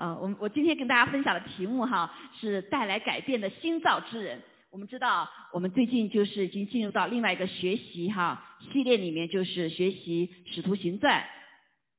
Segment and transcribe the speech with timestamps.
[0.00, 2.10] 呃，我我今天跟大家分享的题目哈
[2.40, 4.40] 是带来改变的新造之人。
[4.70, 8.42] 我们知道，我们最近就是已经进入到另外一个学习哈
[8.72, 11.20] 系列里面，就是学习《使徒行传》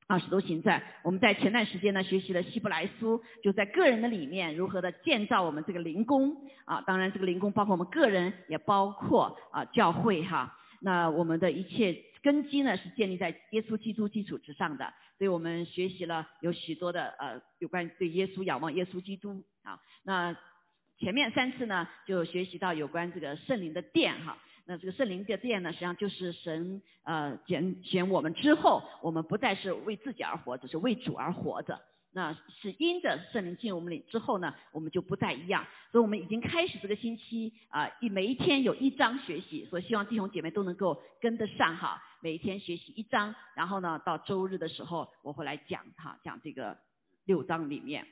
[0.08, 0.80] 啊，《使徒行传》。
[1.04, 6.34] 我们在前段时间呢学习了希伯来书，就在个人的里面如何的建造我们这个灵宫
[6.64, 6.82] 啊。
[6.84, 10.52] 当然，这个灵宫包括我们个人，也包括啊教会哈。
[10.80, 14.92] 那我们的一切根基呢是建立在耶稣基督基础之上的。
[15.18, 19.80] 所以我们学习了有许多的呃有关对耶稣仰望耶稣基督啊。
[20.04, 20.36] 那
[20.98, 24.38] 前面三次呢，就学习到有关这个圣灵的殿哈。
[24.64, 31.80] 那这个圣灵的殿呢，实际上就是神呃拣选我们之后，我们不再是为自己而活，只是为主而活着。
[32.14, 35.66] 那是因着圣灵进入我们里之后呢，我们就不再一样。
[35.90, 42.00] 所以我们已经开始这个星期啊，一每一天有一章学习，所以希望弟兄姐妹都能够跟得上哈。
[42.24, 46.78] 每天学习一章，然后呢，到周日的时候我会来讲哈，讲这个
[47.24, 48.06] 六章里面。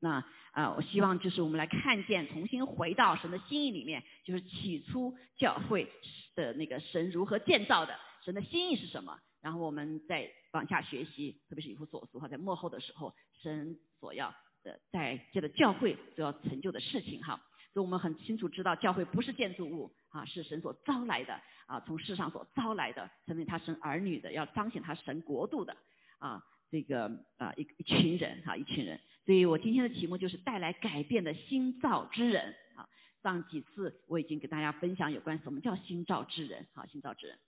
[0.00, 5.86] 那啊，我希望就是我们来看见，重新回到神的心意里面，就是起初教会
[6.34, 17.38] 的那个神如何建造的，神的心意是什么，然后我们再往下学习，特别是以弗所书哈，在幕后的时候，神所要的在这个教会所要成就的事情哈，
[17.76, 25.76] 所以我们很清楚知道，教会不是建筑物啊，是神所招来的啊，从世上所招来的，成为他神儿女的，要彰显他神国度的
[26.18, 26.42] 啊。
[26.70, 32.88] 这个啊一一群人哈一群人，所以我今天的题目就是带来改变的心造之人啊。
[33.22, 37.38] 上几次我已经给大家分享有关什么叫心造之人哈心造之人，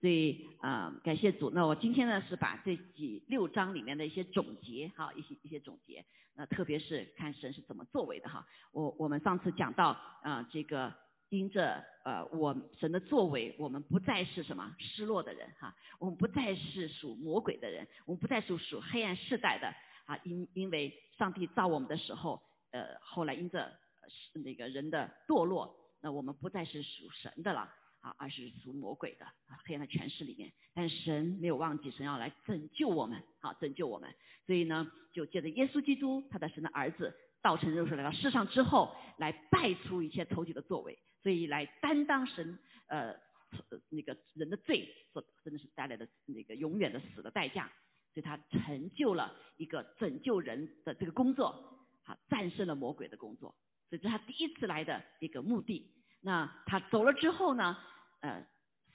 [0.00, 1.50] 所以啊感谢主。
[1.50, 8.46] 那我今天呢是把这几六章里面的一些总结哈一些一些总结，那特别是看神是怎么作为的哈。
[8.72, 9.90] 我我们上次讲到
[10.22, 10.92] 啊这个。
[11.30, 19.72] 因着呃，我神的作为，我们不再是什么失落的人哈，我们不再是属魔鬼的人，我们不再是属黑暗世代的
[20.06, 20.18] 啊。
[20.24, 23.72] 因因为上帝造我们的时候，呃，后来因着
[24.08, 30.52] 是那个人的堕落，那我们不再是属神的了啊，而是属魔鬼的啊，黑暗的权势里面。
[30.74, 34.14] 但神没有忘记神要来拯救我们，好拯救我们，
[34.46, 40.98] 所以呢，就借着耶稣基督，他的神的儿子，道成肉身来到世上之后，来败出一切仇敌的作为。
[41.22, 43.14] 所以来担当神呃
[43.90, 47.70] 那个人的罪所真的是带来的那个永远的死的代价，
[48.14, 53.54] 所以他成就了一个拯救人的这个工作，好战胜了魔鬼的工作，
[53.90, 55.92] 所以这是他第一次来的一个目的。
[56.20, 57.76] 那他走了之后呢，
[58.20, 58.46] 呃，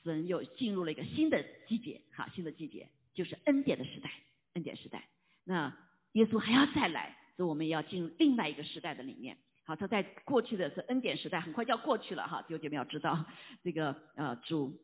[0.03, 4.11] 神又进入了一个新的季节，哈新的季节就是恩典的时代，
[4.53, 5.07] 恩典时代。
[5.43, 5.75] 那
[6.13, 9.37] 耶稣还要再来，所以我们也要进入另外一个时代的里面。
[9.63, 12.41] 好，他在过去的是恩典时代，很快就要过去了哈。
[12.43, 13.25] 弟兄姐妹要知道，
[13.63, 14.79] 这个呃主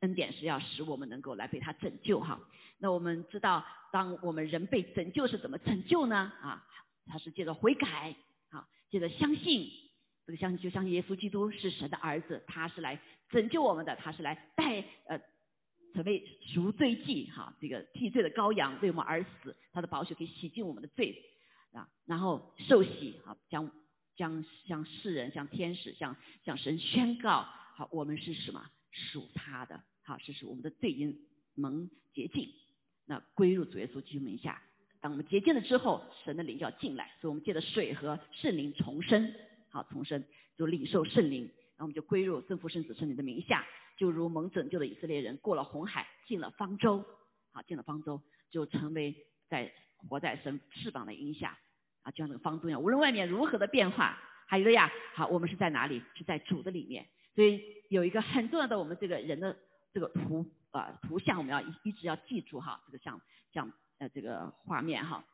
[0.00, 2.38] 恩典是要使我们能够来被他拯救哈。
[2.76, 6.30] 那我们知道，当我们人被拯救是怎么拯救呢？
[6.42, 6.66] 啊，
[7.06, 8.14] 他是借着悔改，
[8.50, 9.70] 啊，借着相信，
[10.28, 13.00] 这个相信就相信耶稣基督是神的儿子，他是来
[13.30, 15.18] 拯救我们的，他是来代呃
[15.94, 21.24] 成为赎罪祭哈，这个替罪的羔羊为我们而死，他的宝血可以洗净我们的罪。
[21.72, 23.70] 啊，然后受洗，好，将
[24.16, 31.18] 将向世人、向天使、向向神宣告，好，我们是什么属他的，好，是属我们的罪因
[31.54, 32.50] 蒙洁净，
[33.06, 34.62] 那归入主耶稣基督名下。
[35.00, 39.32] 当我们洁净了之后，神的灵就要进来，所以我们借着水和圣灵重生，
[39.70, 40.24] 好，重生
[40.56, 47.04] 就领受圣灵，然后我们就归入圣父、圣子、圣灵的名下，就如蒙拯救的以色列人过了红海，进了方舟，
[47.52, 48.20] 好，进了方舟
[48.50, 49.14] 就成为
[49.48, 49.72] 在。
[50.08, 51.58] 活在神翅膀的荫下，
[52.02, 56.00] 啊，就像那个方舟一样，无论外面如何的变化，还有呀，好，我们是在哪里？
[56.14, 57.04] 是在主的里面。
[57.34, 59.56] 所以有一个很重要的，我们这个人的
[59.92, 63.20] 这个图啊图像，我们要一一直要记住哈，这个像
[63.52, 65.24] 像呃这个画面哈，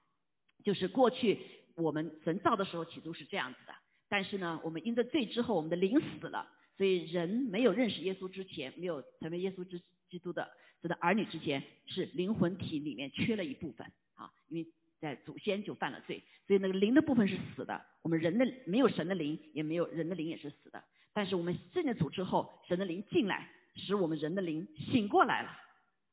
[0.65, 1.39] 就是过去
[1.75, 3.75] 我们神造的时候起初是这样子的，
[4.14, 9.76] 但是呢，我们因着罪之后，我们的灵死了，所以人没有认识耶稣之前，没有成为耶稣之
[10.08, 10.48] 基督的
[10.80, 13.84] 这个儿女之前，是灵魂体里面缺了一部分。
[14.14, 14.69] 啊，因为
[15.00, 17.84] 在祖先就犯了罪，所以那个灵的部分是死的。
[18.03, 20.80] 我们人的没有神的灵，也没有人的灵也是死的。
[21.12, 25.50] 但是我们信了主之后，神的灵进来，使我们人的灵醒过来了。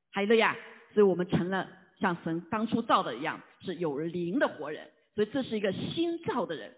[0.10, 0.58] 还有呀，
[0.92, 4.90] 所以我们成了像神当初造的一样，是有灵的活人。
[5.14, 6.76] 所以这是一个新造的人。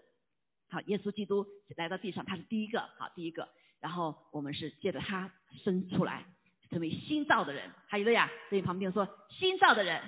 [0.74, 3.48] 好，耶稣基督来到地上，他是第一个，好，第一个。
[3.80, 5.30] 然后我们是借着他
[5.62, 6.24] 生出来，
[6.68, 7.70] 成为新造的人。
[7.86, 10.02] 还有呀，所以旁边说新造的人。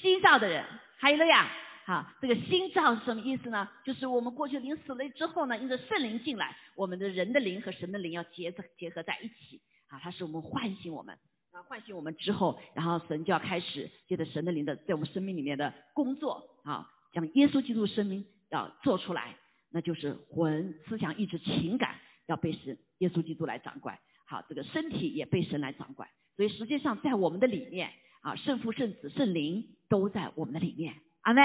[0.00, 0.64] 新造的人，
[0.96, 1.48] 还有了呀，
[1.84, 3.68] 好，这个新造是什么意思呢？
[3.84, 11.16] 就是我们过去灵死了之后呢，因着圣灵进来，我们的人的灵和神的灵要结结合在一起，啊，它是我们唤醒我们，
[11.52, 19.36] 啊唤醒我们之后，然后神就要开始借着神的灵的在我们生命里面的工作啊，将耶稣基督生命要做出来，
[19.70, 21.96] 那就是魂、思想、意志、情感
[22.26, 26.08] 要被神耶稣基督来掌管，好，这个身体也被神来掌管。
[26.36, 27.90] 所以实际上在我们的里面
[28.22, 30.94] 啊，圣父、圣子、圣灵都在我们的里面。
[31.22, 31.42] 阿妹，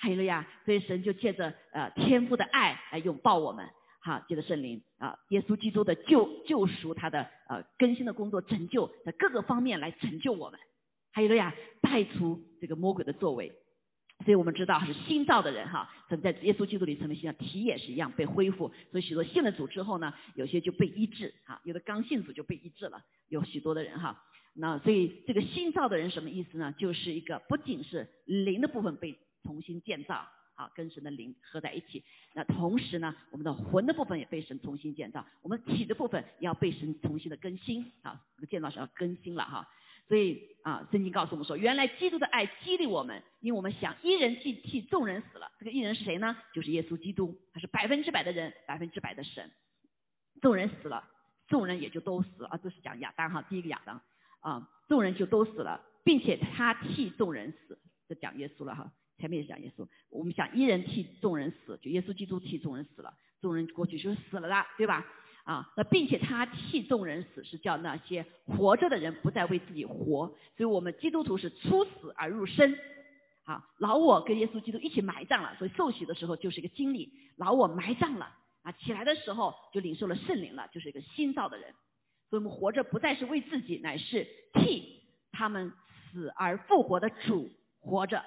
[0.00, 3.68] 还有了呀，所以神就借着呃天父的爱来拥抱我们。
[4.04, 10.58] 好，借着圣灵啊，耶稣基督的救救赎，他的呃更新的工作，拯救在各个方面来拯救我们，
[11.12, 13.52] 还有了呀，带出这个魔鬼的作为，
[14.24, 24.22] 所以我们知道是新造的人哈，曾在耶稣基督里成为新造，体也是一样被恢复，所以许多信了主之后呢，有些就被医治哈，有的刚信主就被医治了，有许多的人哈，
[24.54, 26.72] 那所以这个新造的人什么意思呢？
[26.78, 30.26] 就是一个不仅是灵的部分被重新建造。
[30.54, 32.04] 啊，跟神的灵合在一起。
[32.34, 37.90] 那同时呢，我们的魂的部分也被神重新建造，我们体的部分也要被神重新的更新。
[38.02, 39.66] 啊，这个建造是要更新了哈。
[40.12, 45.50] 所以啊，圣经告诉我们说，原来基督的爱激励我们，因为我们想一人替替众人死了。
[45.58, 46.36] 这个一人是谁呢？
[46.52, 49.50] 就是耶稣基督，他是百分之百的人，百分之百的神。
[50.42, 51.02] 众人死了，
[51.48, 52.48] 众人也就都死了。
[52.50, 54.02] 啊，这是讲亚当哈，第一个亚当
[54.40, 58.92] 啊，众人就都死了，并且他替众人死，这讲耶稣了哈。
[59.16, 65.06] 前面也讲耶稣，我们想一人替众人死，就耶稣基督替众人死了，众人过去就是死了啦，对吧？
[65.44, 72.76] 啊，那并且他替众人死，是叫那些活着的人不再为自己活，所以我们基督徒是出死而入生，
[73.44, 81.72] 好，老我跟耶稣基督一起埋葬了，所以受洗的时候就是一个经历，老我埋葬了，啊，起来的时候就领受了圣灵了，就是一个新造的人，
[82.30, 84.24] 所以我们活着不再是为自己，乃是
[84.54, 85.02] 替
[85.32, 85.72] 他们
[86.12, 87.50] 死而复活的主
[87.80, 88.22] 活着。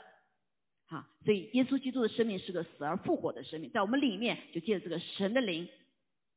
[0.88, 5.68] 好，所以耶稣基督的生命是个死而复活的生命，在我们里面就借着这个神的灵，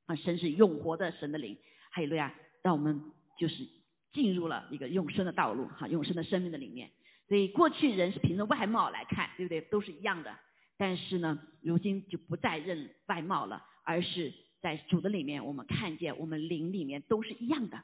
[0.09, 1.57] 啊，神是永活的神的灵，
[1.91, 2.99] 还有了呀，让我们
[3.39, 3.69] 就是
[4.11, 6.91] 进入了一个永生的道路，哈，永生的生命的里面。
[7.29, 9.61] 所以过去人是凭着外貌来看，对不对？
[9.61, 10.35] 都是一样的。
[10.79, 14.33] 但是呢，如今就不再认外貌了，而是
[14.63, 17.79] 在主的里面，我们看见我们灵里面都是一样的，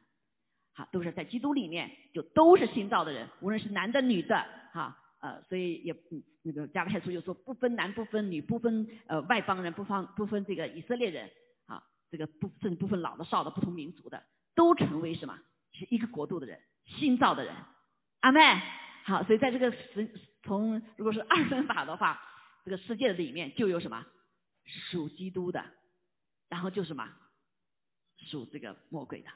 [0.72, 4.98] 好，都是在基督里面就都是新造的人，无论是男的女的，哈。
[5.20, 5.96] 呃，所以也
[6.42, 11.30] 那个加拉太书就说不分男不分女不分呃外邦人不分不分这个以色列人，
[12.14, 14.22] 这个不甚至部分老的少的不同民族的
[14.54, 15.36] 都成为什么
[15.72, 17.52] 是一个国度的人新造的人，
[18.20, 18.40] 阿妹
[19.02, 20.08] 好，所以在这个神
[20.44, 22.22] 从如果是二分法的话，
[22.64, 24.06] 这个世界里面就有什么
[24.92, 25.64] 属基督的，
[26.48, 27.10] 然后就什么
[28.16, 29.28] 属这个魔鬼的，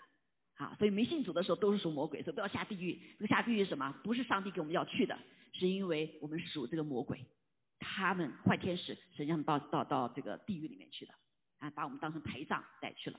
[0.54, 3.00] 好，所以没信主的时候都是属魔鬼，所以都要下地狱。
[3.18, 3.92] 这个下地狱什么？
[4.04, 5.18] 不是上帝给我们要去的。
[5.54, 7.26] 是因为我们属这个魔鬼，
[7.80, 11.12] 他们坏天使，实际上到到到这个地狱里面去的，
[11.58, 13.18] 啊，把我们当成陪葬带去了，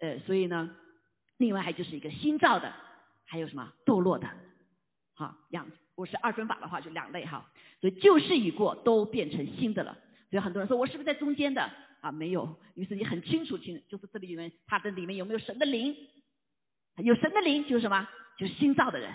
[0.00, 0.74] 呃，所以呢，
[1.36, 2.72] 另外还就是一个新造的，
[3.26, 4.28] 还有什么堕落的，
[5.14, 9.96] 好两，我是二分法的话就两类哈，所以旧事已过，都变成新的了。
[10.30, 11.70] 所以很多人说我是不是在中间的
[12.00, 12.12] 啊？
[12.12, 15.96] 没有，于是你很清楚清，就是这里面他的里面有没有神的灵？
[16.96, 18.08] 有神的灵就是什么？
[18.36, 19.12] 就是新造的人，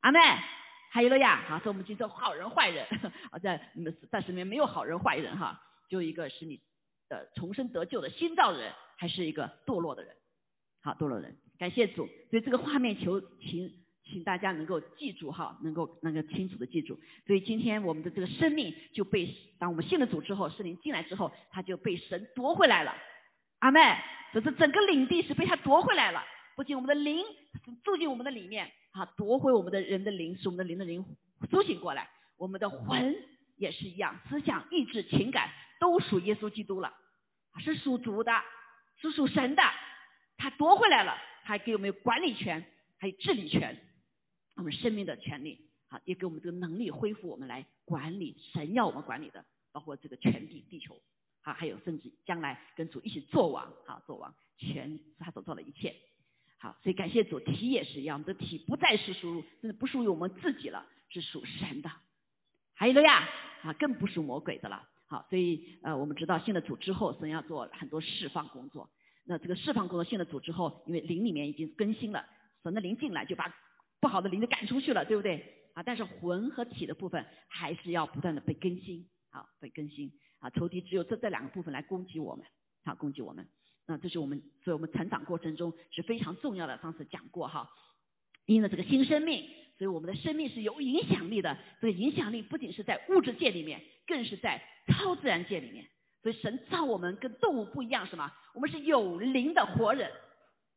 [0.00, 0.18] 阿妹。
[0.90, 2.86] 还有了呀，好，所以我们就说好人坏人，
[3.32, 6.60] 啊，在你们在里面没有好人坏人哈，就一个是你
[7.34, 10.14] 重生得救的新造人，还是一个堕落的人，
[10.82, 13.70] 好，堕落人，感谢主，所以这个画面求请
[14.04, 22.94] 请大家能够记住哈，能够能够清楚的记住，所以今天我们的这个生命就被当我们信了主之后，圣灵进来之后，他就被神夺回来了，
[23.58, 23.80] 阿妹，
[24.32, 26.22] 这是整个领地是被他夺回来了，
[26.56, 27.24] 不仅我们的灵
[27.82, 28.70] 住进我们的里面。
[28.94, 31.04] 啊，夺回我们的人的灵，使我们的灵的灵
[31.50, 32.08] 苏醒过来。
[32.38, 33.12] 我们的魂
[33.56, 36.94] 也是一样，思想、意志、情感都属耶稣基督了，
[37.60, 38.32] 是属主的，
[39.00, 39.62] 是属神的。
[40.36, 42.64] 他夺回来了，还给我们管理权，
[42.98, 43.76] 还有治理权，
[44.56, 45.70] 我们生命的权利。
[45.88, 51.00] 好，也给我们这个能力，恢复我们来管理神要我们管理的，包括这个全地、地球。
[51.42, 55.94] 啊，还有甚至将来跟主一起做王，好，做王，全是他所做的一切。
[56.58, 61.90] 好，所以感谢主，体也是一样，我们的体不再是属，甚至不属于我们自己了，是属神的。
[62.72, 63.28] 还有了呀，
[63.62, 64.88] 啊，更不属魔鬼的了。
[65.14, 68.90] 好，所以呃，我们知道信了主之后，神要做很多释放工作。
[69.24, 72.26] 那这个释放工作，信了主之后，因为灵里面已经更新了，
[72.64, 73.54] 神的灵进来就把
[74.00, 75.68] 不好的灵就赶出去了，对不对？
[75.74, 80.10] 啊，但是魂和体的部分还是要不断的被更新，好，被更新。
[80.40, 82.44] 啊，仇敌只有这这两个部分来攻击我们，
[82.84, 83.46] 好，攻击我们。
[83.86, 86.76] 那这是我们，所以我们成长过程中是非常重要的。
[86.78, 87.70] 上次讲过哈，
[88.46, 91.56] 因为这个新生命，所以我们的生命是有影响力的。
[91.80, 95.86] 这个影响力不仅是在物质界里面，更是在超自然界里面。
[96.22, 98.32] 所以神造我们跟动物不一样，什么？
[98.54, 100.10] 我们是有灵的活人。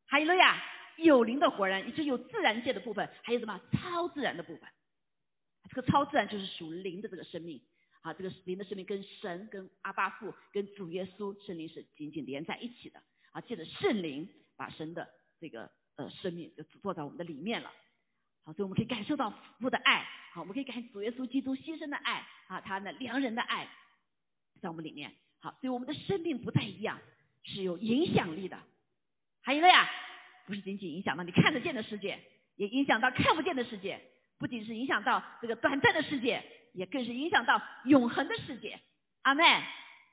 [0.06, 0.62] 还有了呀，
[0.98, 4.70] 有灵的活人，也是有自然界的部分，还有什么超自然的部分。
[5.70, 7.62] 这个超自然就是属灵的这个生命，
[8.02, 15.08] 啊，这个灵的生命跟神、跟阿巴父、跟主耶稣圣灵是紧紧连在一起的，啊，借着圣灵把神的
[15.40, 17.72] 这个呃生命就坐在我们的里面了，
[18.48, 23.68] 好，所以我们可以感受到父的爱，好，我们可以感主耶稣基督牺牲的爱，啊，他的良人的爱
[24.62, 25.12] 在我们里面，
[25.42, 26.98] 好，所以我们的生命不太一样，
[27.44, 28.58] 是有影响力的。
[29.42, 29.90] 还有个呀，
[30.46, 32.18] 不是仅仅影响到你看得见的世界，
[32.56, 34.02] 也影响到看不见的世界。
[34.38, 36.42] 不仅是影响到这个短暂的世界，
[36.74, 38.80] 也更是影响到永恒的世界。
[39.24, 39.44] 阿门。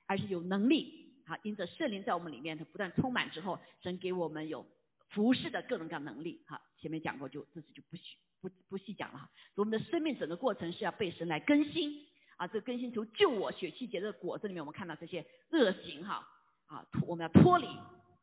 [0.06, 4.66] 而是有能力，好，因着圣灵在我们里面，它不断充满之后，神给我们有
[5.14, 6.42] 服侍的各种各样能力。
[6.46, 8.02] 哈，前面讲过，就这次就不细
[8.40, 9.30] 不不细讲了哈。
[9.54, 12.06] 我们的生命整个过程是要被神来更新
[12.36, 16.28] 啊，这个更新从救我血气结的果子里面，我们看到这些恶行哈
[16.66, 17.66] 啊，我们要脱离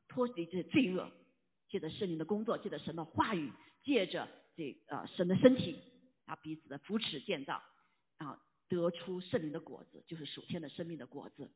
[0.08, 1.10] 脱离这些罪恶，
[1.70, 3.52] 借着圣灵的工作，借着神的话语，
[3.84, 5.80] 借着这呃神的身体。
[6.26, 7.62] 啊，彼此的扶持建造，
[8.18, 11.52] 啊，得出圣灵的果子，就是属天的生命的果子。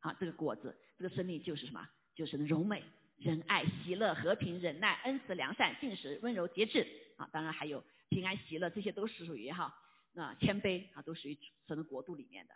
[0.00, 1.88] 啊，这个果子，这个生命就是什么？
[2.14, 2.82] 就是柔美、
[3.18, 6.86] 仁爱、喜乐、和平、忍耐、恩慈、良善、信实、温柔、节制。
[7.16, 9.74] 啊，当然还有平安、喜乐，这些都是属于哈，
[10.12, 12.54] 那谦卑啊，都属于神的国度里面的。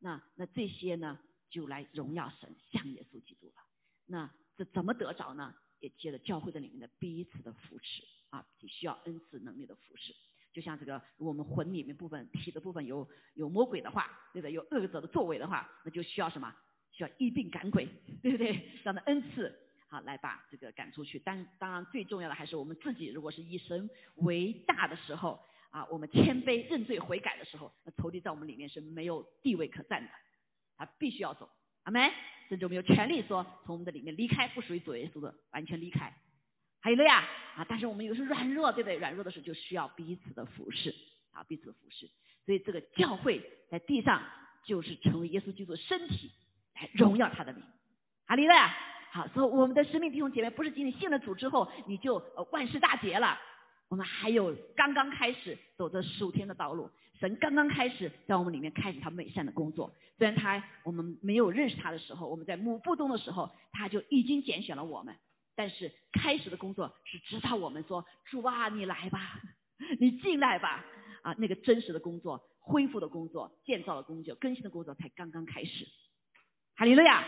[0.00, 3.62] 那那这些呢，就来荣耀神，像耶稣基督了。
[4.06, 5.54] 那这怎么得着呢？
[5.78, 10.12] 也借着教会的里面的彼此的扶持啊，需要恩赐能力的扶持。
[10.52, 14.52] 就像这个，我们魂里面部分、体的部分有有魔鬼的话，对不对？
[14.52, 16.52] 有恶者的作为的话，那就需要什么？
[16.90, 17.88] 需要医病赶鬼，
[18.20, 18.52] 对不对？
[18.78, 19.56] 这样的恩赐，
[19.90, 21.18] 好来把这个赶出去。
[21.18, 30.10] 但当然最重要的还是我们自己，如果是以神为大的时候，啊，我们谦卑认罪悔改的时候，那仇敌在我们里面是没有地位可占的，
[30.78, 31.50] 他必须要走，
[31.82, 32.10] 阿门。
[32.48, 36.12] 甚至我们有权利说从我们的里面离开，不属于主耶稣的，完全离开。
[36.80, 37.66] 还有了呀，啊！
[37.68, 38.96] 但是我们有时候软弱，对不对？
[38.96, 40.94] 软弱的时候就需要彼此的服侍，
[41.30, 42.08] 啊，彼此的服侍。
[42.46, 44.22] 所以这个教会在地上
[44.64, 46.32] 就是成为耶稣基督的身体，
[46.74, 47.62] 来荣耀他的名。
[48.26, 48.74] 哈利路亚！
[49.12, 53.36] 好，所以我们的生命弟兄姐妹不是仅仅信了主之后你就万事大捷了，
[53.88, 56.88] 我们还有刚刚开始走着属天的道路，
[57.18, 59.92] 神刚刚开始在我们里面开始他美善的工作。
[60.16, 65.16] 虽然他我们没有认识他的时候，我们在母腹中的时候，他就已经拣选了我们。
[65.56, 69.40] 但是开始的工作是指导我们说主啊，你来吧，
[69.98, 70.84] 你进来吧
[71.22, 75.86] 啊，那个真实的工作、恢复的工作、建造的工作、更新的工作才刚刚开始。
[76.76, 77.24] 哈利路亚！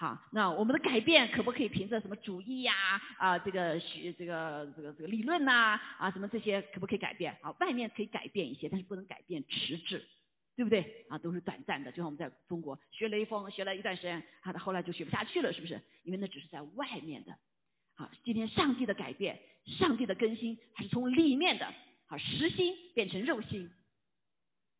[0.00, 2.72] 好，那我们的改变可不可以凭着什么主义呀
[3.16, 7.36] 啊这个学这个这个这个理论呐啊什么这些可不可以改变？
[7.42, 10.06] 啊，外面可以改变一些，但是不能改变实质，
[10.54, 11.04] 对不对？
[11.08, 15.80] 啊，都是短暂的，就像我们在中国学雷锋学了一段时间，他的后来就学不下去了，是不是？
[16.04, 17.36] 因为那只是在外面的。
[17.96, 19.36] 好，今天上帝的改变，
[19.66, 21.74] 上帝的更新，还是从里面的，
[22.06, 23.68] 好实心变成肉心，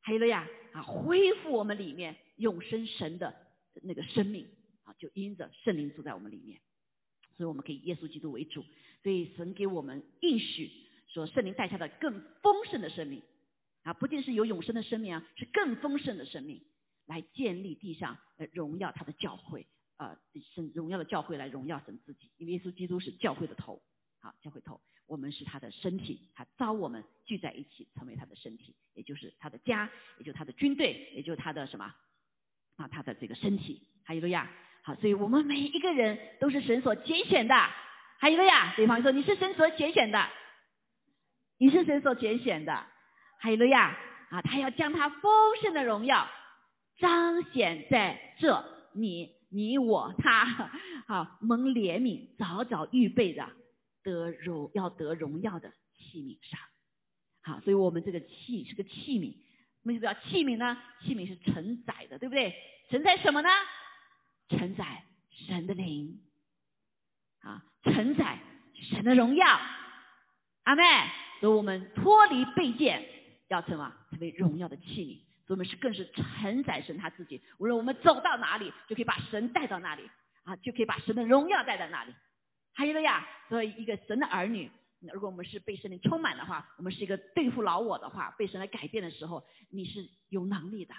[0.01, 3.35] 还有了呀，啊恢复我们里面永生神的
[3.83, 4.47] 那个生命，
[4.88, 6.61] 啊就因着圣灵住在我们里面，
[7.37, 8.64] 所以我们可以耶稣基督为主，
[9.02, 10.71] 所以神给我们应许
[11.09, 13.23] 说圣灵带下的更丰盛的生命，
[13.83, 16.64] 啊不仅是有永生的生命啊，是更丰盛的生命，
[17.07, 19.66] 来建立地上呃荣耀他的教会。
[19.99, 20.16] 啊，
[20.54, 23.83] 神荣耀的教会来荣耀神自己，因为耶稣基督是教会的头，
[24.21, 31.92] 好，教会头，我们是他的身体，他招我们聚在一起成为他的身体，也就是他的家，也就是他的军队，也就是他的什么？
[32.76, 34.49] 啊，他的这个身体，哈利路亚，
[34.88, 37.54] 好，所以我们每一个人都是神所拣选的，
[38.18, 40.26] 还有个呀，对方说你是神所拣选的，
[41.59, 42.87] 你是神所拣选的，
[43.38, 43.95] 还有个呀，
[44.30, 45.30] 啊，他要将他丰
[45.61, 46.26] 盛的荣耀
[46.99, 48.64] 彰显在这
[48.95, 49.37] 你。
[49.50, 50.45] 你我他，
[51.07, 53.49] 好蒙怜悯，早早预备的
[54.02, 56.61] 得荣要得荣耀的器皿上，
[57.42, 59.35] 好，所以我们这个器是个器皿，
[59.85, 60.76] 为什么叫器皿呢？
[61.00, 62.54] 器皿是承载的，对不对？
[62.90, 63.49] 承载什么呢？
[64.49, 66.21] 承载神的灵，
[67.40, 68.38] 啊，承载
[68.90, 69.47] 神的荣耀，
[70.64, 70.83] 阿妹，
[71.40, 73.09] 所以我们脱离背剑，
[73.49, 73.93] 要成么？
[74.11, 75.28] 成为荣耀的器皿。
[75.47, 80.02] 所以我们是更是承载神他自己，无论我们走到哪里，就可以把神带到那里
[80.45, 82.14] 啊，就可以把神的荣耀带到那里。
[82.75, 84.71] 还有了呀，作为一个神的儿女，
[85.12, 90.93] 如果我们是被神灵充满的话，我们是一个对付老我的话，被神来改变的时候，你是有能力的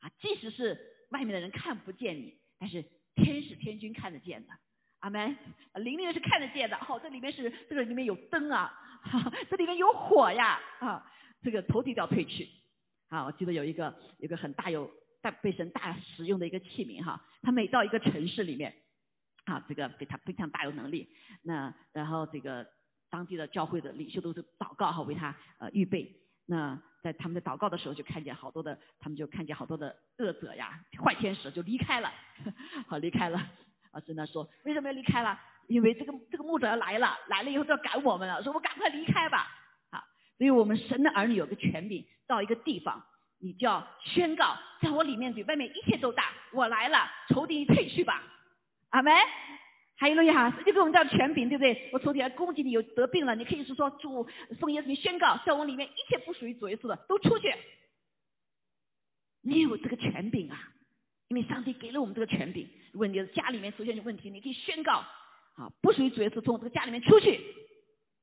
[0.00, 0.08] 啊。
[0.20, 0.80] 即使是
[1.10, 2.84] 外面的人看不见你，但是
[3.14, 4.52] 天使天君看得见的。
[5.00, 5.36] 阿门。
[5.74, 6.76] 灵灵是看得见的。
[6.88, 8.72] 哦，这里面是这个里面有灯啊，
[9.50, 12.48] 这里面有火呀啊，这个头顶都要退去。
[13.08, 14.90] 啊，我记得有一个，有个很大有
[15.22, 18.74] 大被神大使用的一个器皿哈，他每到一个城市里面，
[19.44, 21.08] 啊，这个非常非常大有能力，
[21.42, 22.66] 那然后这个
[23.10, 26.10] 当地的教会的领袖都是祷告哈，为他呃预备。
[26.46, 32.12] 那在他们在祷告的时候，就看见好多的，他们就看见好多的恶者呀、坏天使就离开了，
[32.88, 33.38] 好离开了。
[33.92, 35.38] 啊，神呢说为什么要离开了？
[35.68, 39.46] 因为这个这个牧者要来了，来了以后就要赶我们了，说我赶快离开吧。
[39.90, 40.02] 啊，
[40.36, 43.00] 所以我们神的儿女有个权柄，到一个地方，
[43.38, 48.20] 你就要宣告，在我里面比外面一切都大，我来了，仇敌退去吧。
[48.90, 49.14] 阿门。
[49.98, 51.90] 还有了呀，就给我们这样权柄，对不对？
[51.92, 54.24] 我昨天攻击你有得病了，你可以是说主
[54.60, 57.52] 奉耶稣宣告，在我里面一切不属于主耶稣的都出去。
[59.40, 60.58] 你有这个权柄啊，
[61.28, 62.68] 因为上帝给了我们这个权柄。
[62.92, 65.04] 如果你的家里面出现问题，你可以宣告
[65.54, 67.40] 啊，不属于主耶稣从我这个家里面出去。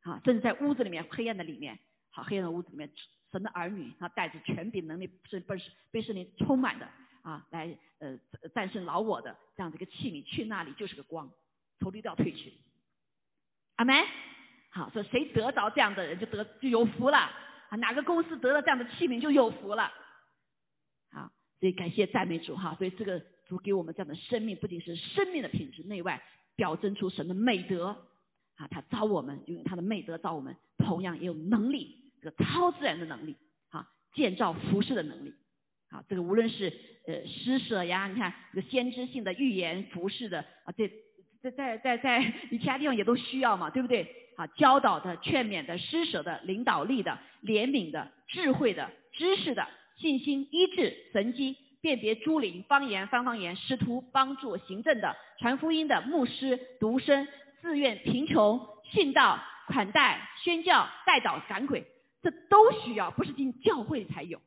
[0.04, 1.80] 啊，甚至在屋子里面黑暗的里面，
[2.12, 2.92] 好黑暗的屋子里面，
[3.32, 6.86] 神的儿女啊，带着权柄能力是不是被圣灵充满的
[7.22, 8.20] 啊，来呃
[8.54, 11.32] 战胜老我的这样的一个器皿，去那里就是个光。
[11.84, 12.54] 投敌都要退去，
[13.76, 13.96] 阿门。
[14.70, 17.18] 好，说谁得着这样的人就得就有福了
[17.70, 17.76] 啊！
[17.78, 19.92] 哪个公司得了这样的器皿就有福了。
[21.12, 22.74] 好，所以感谢赞美主哈！
[22.80, 26.24] 所以这个主给我们这样的生命，不仅是生命的品质，内外
[26.56, 27.90] 表征出神的美德
[28.56, 28.68] 啊！
[28.72, 33.36] 他造我们，用他的美德造我们，同样也有能力，这个超自然的能力
[33.70, 35.36] 啊，建造服饰的能力
[35.90, 36.04] 啊！
[36.10, 36.74] 这个无论是
[37.06, 40.92] 呃施舍呀，你看这个先知性的预言服饰的啊，这。
[41.44, 44.08] 在在在在你其他地方也都需要嘛，对不对？
[44.38, 57.28] 好，教导的、劝勉的、施舍的、领导力的、怜悯的、智慧的、知识的、信心、医治、神机、辨别诸灵、方言、方方言、师徒、帮助、行政的、传福音的、牧师、独生、
[57.62, 58.60] 自愿、贫穷、
[58.92, 61.84] 信道、款待、宣教、带导、赶鬼，
[62.22, 64.40] 这都需要，不是进教会才有。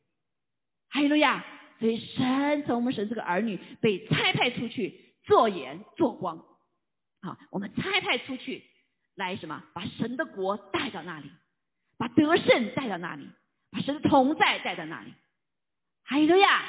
[0.88, 1.44] 哈利路亚！
[1.78, 6.42] 所以神从我们神这个儿女被差派出去做盐做光。
[7.26, 8.62] 好，我们差派出去
[9.16, 9.60] 来什么？
[9.74, 11.28] 把神的国带到那里，
[11.98, 13.28] 把得胜带到那里，
[13.72, 15.12] 把神的同在带到那里。
[16.04, 16.64] 还有呀，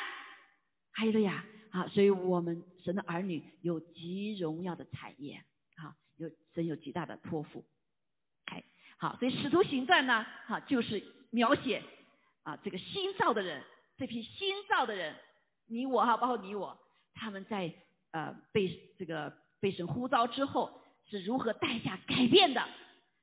[0.93, 5.43] 还有呀，好，所以我们神的儿女有极荣耀的产业，
[5.75, 7.63] 好，有神有极大的托付。
[8.45, 8.63] 哎，
[8.97, 11.83] 好，所以使徒行传呢，哈，就是描写
[12.41, 13.63] 啊这个新造的人，
[13.95, 15.15] 这批新造的人，
[15.67, 16.75] 你我哈，包括你我，
[17.13, 17.71] 他们在
[18.09, 19.31] 呃被这个。
[19.67, 22.63] 被神呼召之后是如何代价改变的？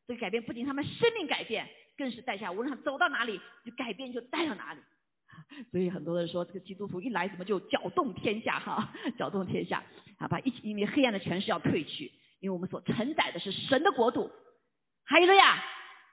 [0.06, 4.80] 这个改变不仅他们生命改变，更是代价无论他走到哪里，就改变就带到哪里。
[5.72, 8.92] 所以很多人说，这个基督徒一来怎么就搅动天下哈？
[9.16, 9.82] 搅动天下
[10.18, 10.28] 啊！
[10.28, 14.30] 把一因为黑暗的权势要退去，因为我们所承载的是神的国度。
[15.06, 15.64] 还有了呀，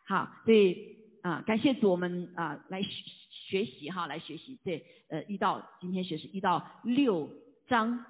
[0.07, 7.29] 好，所以啊，感谢主，我们啊来学习哈，来学习这呃一到今天学习一到六
[7.67, 8.05] 章。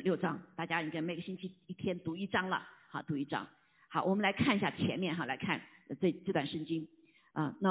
[0.00, 3.48] 六章，大家应该每个星期一天读一章了，好，读一章。
[3.88, 5.60] 好，我们来看一下前面哈，来看
[6.00, 6.86] 这这段圣经
[7.32, 7.56] 啊。
[7.60, 7.70] 那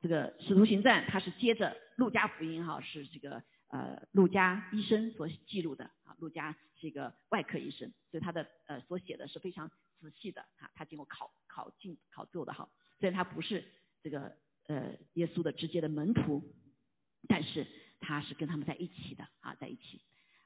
[0.00, 6.14] 这个使徒行传，它是接着路加福音哈，是这个呃路加医生所记录的啊。
[6.18, 10.70] 路加是一个外科医生，所以他的呃所写的是非常仔细的啊。
[10.74, 12.68] 他经过考考进考做的哈，
[13.00, 13.64] 虽然他不是
[14.02, 16.42] 这个呃耶稣的直接的门徒，
[17.28, 17.66] 但是
[18.00, 20.00] 他是跟他们在一起的啊，在一起。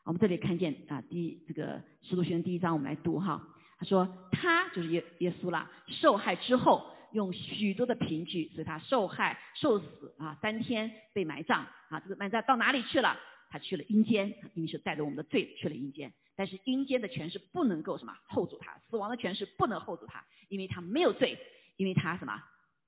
[0.07, 3.45] 我们这里看见啊，第这个使徒行第一章，我们来读哈。
[3.77, 11.99] 他说他就是耶耶稣啦，受害之后用许多的凭据，所以他受害受死啊，三天被埋葬啊。
[11.99, 13.19] 这个埋葬到哪里去了？
[13.51, 16.13] 他去了阴间，因为是带着我们的罪去了阴间。
[16.37, 21.37] 但是阴间的权势不能够什么 hold 住他，死亡的权势不能 hold 住他，因为他没有罪，
[21.79, 22.33] 因为他什么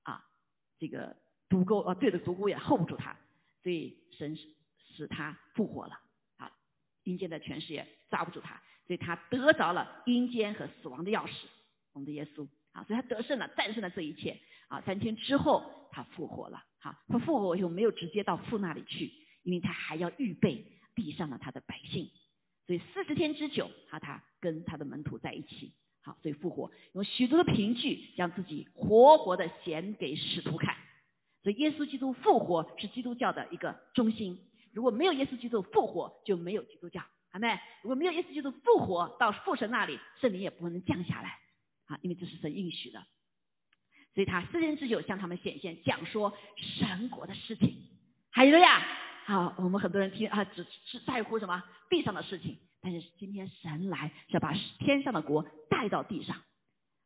[0.03, 0.23] 啊？
[0.79, 1.17] 这个
[1.49, 3.13] 毒钩啊，罪的毒钩也 hold 不住他，
[3.61, 4.37] 所以神
[4.95, 5.99] 使他复活了。
[7.09, 11.31] 阴间的权势也抓不住他，所以他得着了阴间和死亡的钥匙。
[11.91, 14.79] 我们的耶稣啊，所以他得胜了，战胜了这一切啊。
[14.81, 22.07] 三天之后他复活了，好，他复活以后没有直接到父那里去，因为他还要预备地上的他的百姓。
[22.67, 30.77] 所以四十天之久，啊，他跟他的门徒在一起，好，所以复活用许多的凭据将自己活活的显给使徒看。
[31.41, 34.39] 所以耶稣基督复活是基督教的一个中心。
[34.73, 37.01] 如果没有耶稣基督复活，就没有基督教，
[37.31, 37.59] 好没？
[37.81, 41.39] 如果没有耶稣基督复活到父神那里，圣灵也不能降下来，
[41.87, 43.03] 啊，因为这是神应许的。
[44.13, 47.75] 所以他四天之久向他们显现，讲说神国的事情。
[48.31, 48.85] 还有呀，
[49.25, 56.35] 好，我们很多人听啊，只是在乎什么地上的事情，但是今天神来是要把天上的国带到地上。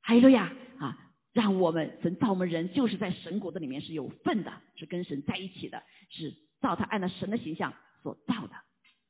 [0.02, 0.97] 还有呀，啊，
[1.34, 6.34] 让我们神造我们人就是在神国的里面是有份的，是跟神在一起的，是。
[6.63, 8.56] 造他按照神的形象所造的，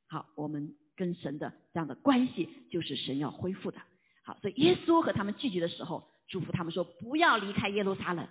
[0.09, 3.79] 好，我们跟神的这样的关系就是神要恢复的，
[4.25, 8.27] 好，所以耶稣和他们聚集的时候，祝福他们说不要离开耶路撒冷。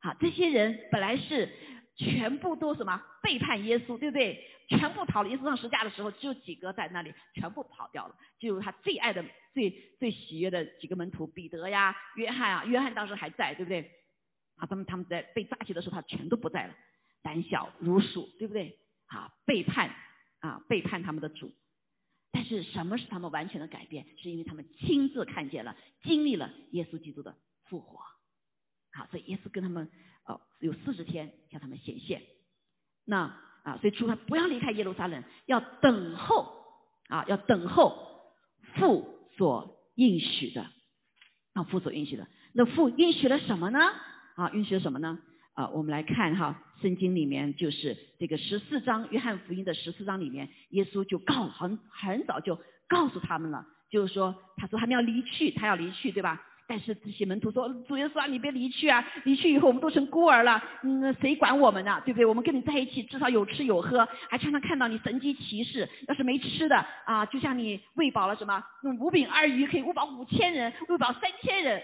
[0.00, 1.52] 好，这些人本来是
[1.96, 4.42] 全部都什么背叛耶稣，对不对？
[4.68, 5.30] 全部逃离。
[5.30, 8.14] 耶稣上十架的时候，只有几个在那里，全部跑掉了。
[8.38, 12.64] 就是他最爱的、最最喜悦的几个门徒，彼得呀、约翰啊。
[12.64, 13.90] 约翰当时还在，对不对？
[14.56, 16.74] 啊，他们他们在被抓起的时候，他全都不在了，
[17.22, 18.78] 胆小如鼠，对不对？
[19.06, 19.94] 啊，背叛
[20.40, 21.50] 啊，背叛他们的主。
[22.30, 24.06] 但是什么使他们完全的改变？
[24.18, 27.98] 是因为他们亲自看见了、经历了耶稣基督的复活。
[28.92, 29.90] 好，所以耶稣跟他们
[30.26, 32.22] 哦有四十天向他们显现。
[33.04, 36.64] 那啊，所以除了不要离开耶路撒冷，要等候
[37.08, 38.32] 啊，要等候
[38.74, 40.66] 父所应许的
[41.54, 42.28] 啊，父所应许的。
[42.52, 43.78] 那父应许了什么呢？
[44.36, 45.18] 啊，应许了什么呢？
[45.58, 52.56] 啊，我们来看哈，圣经里面就是这个十四章，约翰福音的十四章里面，耶稣就告很很早就
[52.88, 56.40] 告诉他们了，就是说，他说他们要离去，他要离去，对吧？
[56.68, 59.04] 但是这些门徒说：“主耶稣啊，你别离去啊！
[59.24, 62.00] 离去以后，我们都成孤儿了，嗯谁管我们呢？
[62.04, 62.24] 对不对？
[62.24, 65.88] 我们跟你在一起，至少有吃有喝，还常常看到你神机骑士。
[66.06, 71.82] 要是没吃的啊，就像你喂饱了什么，用五饼二鱼可以喂饱五千人，喂饱三千人。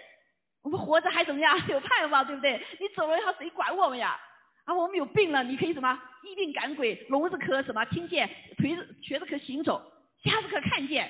[0.64, 1.56] 我们活着还怎么样？
[1.68, 2.60] 有盼望，对不对？
[2.80, 4.18] 你走了以后，谁管我们呀？
[4.64, 6.00] 啊，我们有病了，你可以什么？
[6.22, 9.80] 医病赶鬼，聋子可什么听见，腿子瘸子可行走，
[10.24, 11.08] 瞎子可看见。”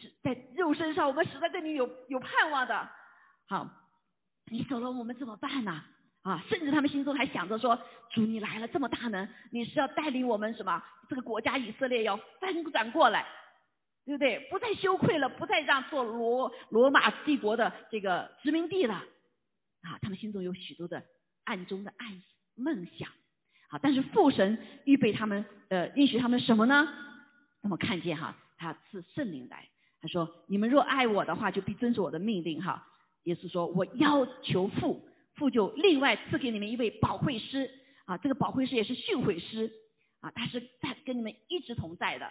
[0.00, 2.88] 是在肉身上，我们实在对你有有盼望的。
[3.48, 3.68] 好，
[4.46, 5.82] 你走了，我们怎么办呢？
[6.22, 7.76] 啊，甚至他们心中还想着说：
[8.12, 10.80] 主，你来了这么大能，你是要带领我们什么？
[11.08, 13.26] 这个国家以色列要翻转过来，
[14.04, 14.40] 对不对？
[14.50, 18.94] 不再羞愧了，不再让做罗罗马帝国的这个殖民地了。
[18.94, 21.02] 啊，他们心中有许多的
[21.44, 22.22] 暗中的暗
[22.54, 23.08] 梦想。
[23.68, 26.88] 好，但是父神预备他们，呃，允许他们什么呢？
[27.62, 29.68] 那么看见哈，他赐圣灵来。
[30.02, 32.88] 他说：“你们若爱我的话，就必遵守我的命令。”哈，
[33.24, 37.70] 耶稣说：“我要求父，父就另外赐给你们一位保惠师
[38.06, 39.70] 啊，这个保惠师也是训诲师
[40.20, 42.30] 啊，他是在跟你们一直同在的，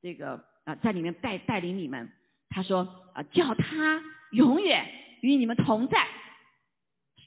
[0.00, 2.10] 这个啊，在里面带带领你们。
[2.52, 2.82] 他说
[3.14, 4.84] 啊，叫他永远
[5.20, 6.06] 与你们同在，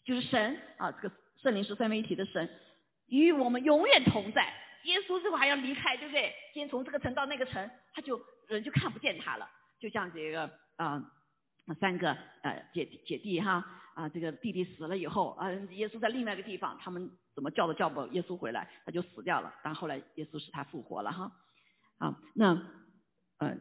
[0.03, 2.49] 就是神啊，这个圣灵是三位一体的神，
[3.07, 4.53] 与我们永远同在。
[4.83, 6.33] 耶稣这会还要离开，对不对？
[6.53, 11.01] 先从这个城到那个城，他就人就看不见他了。”就像这个啊，
[11.79, 13.65] 三个呃姐姐弟哈
[13.95, 19.53] 啊，这个弟弟死了以后啊，耶稣在另外一个地方，他们怎么叫都叫不耶稣回来，他就死掉了。
[19.63, 21.31] 但后来耶稣使他复活了哈
[21.99, 22.61] 啊，那
[23.43, 23.57] 呃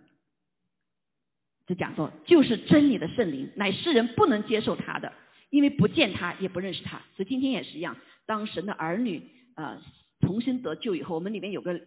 [1.66, 5.12] 就讲说，就是真理的圣灵，乃世人不能接受他的，
[5.50, 6.98] 因为不见他也不认识他。
[7.16, 9.22] 所以今天也是一样，当神的儿女
[9.56, 9.80] 呃
[10.20, 11.80] 重新得救以后，我们里面有个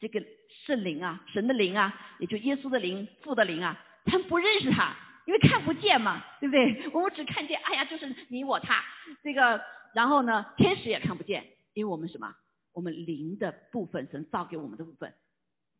[0.00, 0.22] 这个。
[0.64, 6.90] 圣灵啊，神的灵啊，也就耶稣的灵、父的灵啊，他们不认识他，因为看不见嘛，对不对？
[6.92, 8.82] 我们只看见，哎呀，就是你我他，
[9.22, 9.62] 这个，
[9.94, 12.34] 然后呢，天使也看不见，因为我们什么？
[12.72, 15.14] 我们灵的部分，神造给我们的部分，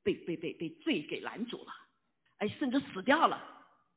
[0.07, 1.73] 被被被被罪给拦阻了，
[2.39, 3.43] 哎，甚至死掉了，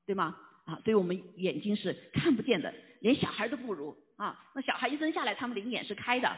[0.08, 0.36] 对吗？
[0.66, 4.50] 啊，所以我们眼睛是看不见的，连小孩都不如啊。
[4.56, 6.36] 那小孩一生下来，他们灵眼是开的。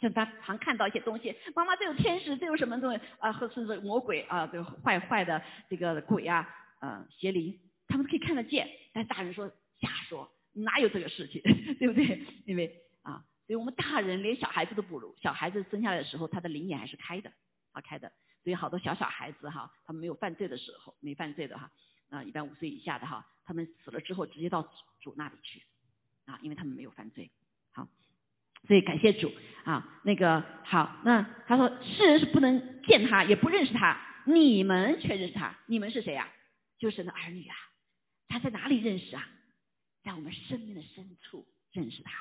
[0.00, 3.30] 像他常看到一些东西，妈妈这有天使，这有什么东西啊？
[3.32, 6.48] 或是魔鬼啊，这个坏坏的这个鬼啊，
[6.80, 8.70] 呃，邪灵，他们可以看得见。
[8.94, 9.48] 但大人说
[9.80, 11.42] 瞎说，哪有这个事情，
[11.78, 12.22] 对不对？
[12.46, 15.14] 因为啊，所以我们大人连小孩子都不如。
[15.20, 17.30] 小孩子生下来的时候，他的灵眼还是开的，
[17.72, 18.12] 啊，开的。
[18.48, 21.70] 所以好多小小孩子哈，他们没有犯罪的时候，没犯罪的哈，
[22.08, 24.62] 啊，一般五岁以下的哈，他们死了之后直接到
[25.00, 25.62] 主那里去，
[26.24, 27.30] 啊，因为他们没有犯罪。
[27.72, 27.86] 好
[28.66, 29.30] 所以感谢主
[29.64, 36.26] 啊，那个好，那他说世人是不能见他，也不认识他，你们却认识他，你们是谁呀？
[36.78, 37.54] 就是那儿女啊。
[38.28, 39.28] 他在哪里认识啊？
[40.02, 42.12] 在我们生命的深处认识他。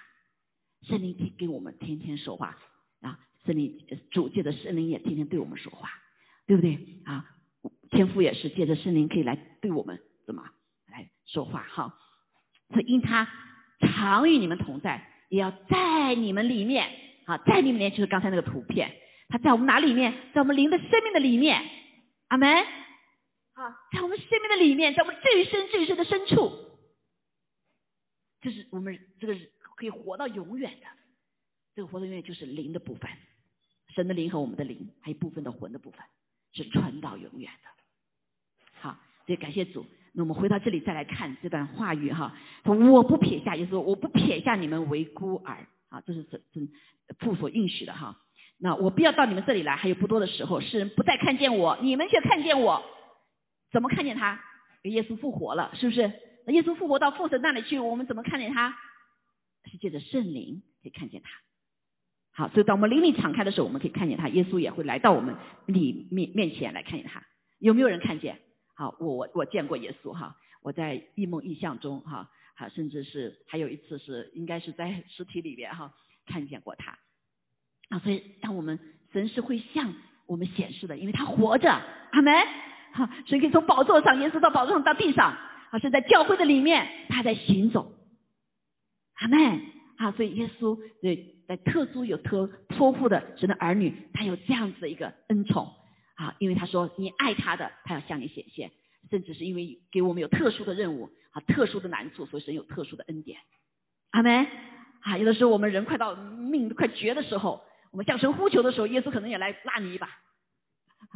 [0.81, 2.57] 圣灵天跟我们天天说话
[2.99, 5.89] 啊，圣灵主界的圣灵也天天对我们说话，
[6.47, 7.29] 对不对啊？
[7.91, 10.43] 天父也是借着圣灵可以来对我们怎么
[10.87, 11.93] 来说话哈？
[12.69, 13.27] 所以因他
[13.79, 15.13] 常与你们同在。
[15.29, 16.89] 也要在你们里面，
[17.25, 18.95] 啊，在你们里面就是刚才那个图片，
[19.27, 20.13] 它在我们哪里面？
[20.33, 21.61] 在我们灵的生命的里面，
[22.29, 22.47] 阿门。
[22.49, 26.49] 啊，在我们生命的里面，在我们最深最深的深处，
[28.39, 29.35] 就是我们这个
[29.75, 30.87] 可以活到永远的，
[31.75, 33.11] 这个活到永远就是灵的部分，
[33.93, 35.99] 神的灵和我们的灵，还有部分的魂的部分，
[36.57, 37.69] 是传到永远的。
[38.81, 39.85] 好，所以感谢主。
[40.13, 46.67] 那我们回到这里再来看这段话语哈，说我不撇下，也说我不撇下你们为孤儿啊，这是真真
[47.19, 48.17] 父所应许的哈。
[48.57, 52.83] 那我不要到你们这里来，还有不多的时候，世人不再看见我，你们却看见我，
[53.71, 54.39] 怎么看见他？
[54.83, 56.01] 耶稣复活了，是不是？
[56.47, 58.75] 耶稣复活到父神那里去，我们怎么看见他？
[59.69, 61.29] 是借着圣灵可以看见他。
[62.37, 64.29] 好，所以当我们灵力敞开的时候，我们可以看见他。
[64.29, 67.23] 耶稣也会来到我们里面面前来看见他。
[67.57, 68.37] 有没有人看见？
[68.75, 75.91] 好，我我我见过耶稣哈，我在异梦异象中哈，哈，甚至是还有一次是应该是在实体里边哈
[76.27, 76.95] 看见过他。
[77.89, 78.77] 啊，所以当我们
[79.11, 79.91] 神是会向
[80.27, 82.31] 我们显示的，因为他活着，阿门。
[82.93, 85.35] 好，所以可以从宝座上，耶稣到宝座上到地上，
[85.71, 87.91] 啊，是在教会的里面，他在行走，
[89.15, 89.76] 阿门。
[89.97, 95.73] 啊，所以耶稣对在特殊有托托付的神的儿女，他有这样子的一个恩宠。
[96.15, 98.71] 啊，因为他说你爱他的，他要向你显现，
[99.11, 103.37] 甚至是因为给我们有特殊的任务啊，特殊的难处，所以神有特殊的恩典。
[104.09, 104.47] 阿门。
[105.01, 110.09] 啊，有的时候我们人快到命快绝的时候，我们向神呼求的时候，耶稣可能也来拉你一把，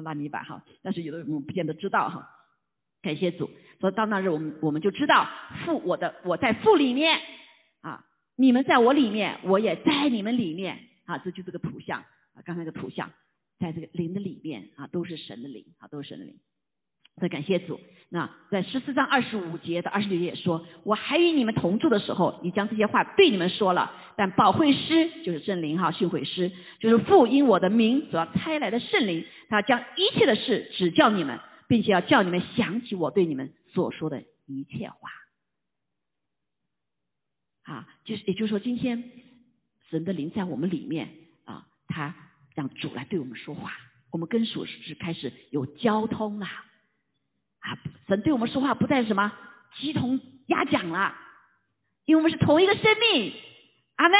[0.03, 0.63] 拉你一把哈。
[0.83, 2.29] 但是有的人我们不见得知道哈。
[3.01, 5.27] 感谢主，所以到那日我们我们就知道
[5.65, 7.19] 父我的我在父里面，
[8.41, 11.99] 你们在我里面，我也在你们里面啊，这就是个图像
[12.33, 13.11] 啊，刚才那个图像。
[13.59, 16.33] 在这个灵的里面啊，都是神的灵啊，都是神的灵。
[17.21, 17.79] 再感谢主。
[18.09, 23.91] 那在十四章二十五节到二十九节也说：“我还与你们同住的时候，你将这些话对你们说了。
[24.17, 35.11] 但保惠师就是圣灵哈，训诲师就是父因我的名所要差来的圣灵，他将一切的事指教你们，并且要叫你们想起我对你们所说的一切话。
[37.63, 39.11] 啊，就是也就是说，今天
[39.89, 41.09] 神的灵在我们里面
[41.45, 42.13] 啊，他。”
[42.53, 43.71] 让主来对我们说话，
[44.11, 47.79] 我们跟属是开始有交通了啊！
[48.09, 49.31] 神对我们说话不再什么
[49.77, 51.15] 鸡同鸭讲了，
[52.03, 53.33] 因为我们是同一个生命。
[53.95, 54.17] 阿妹，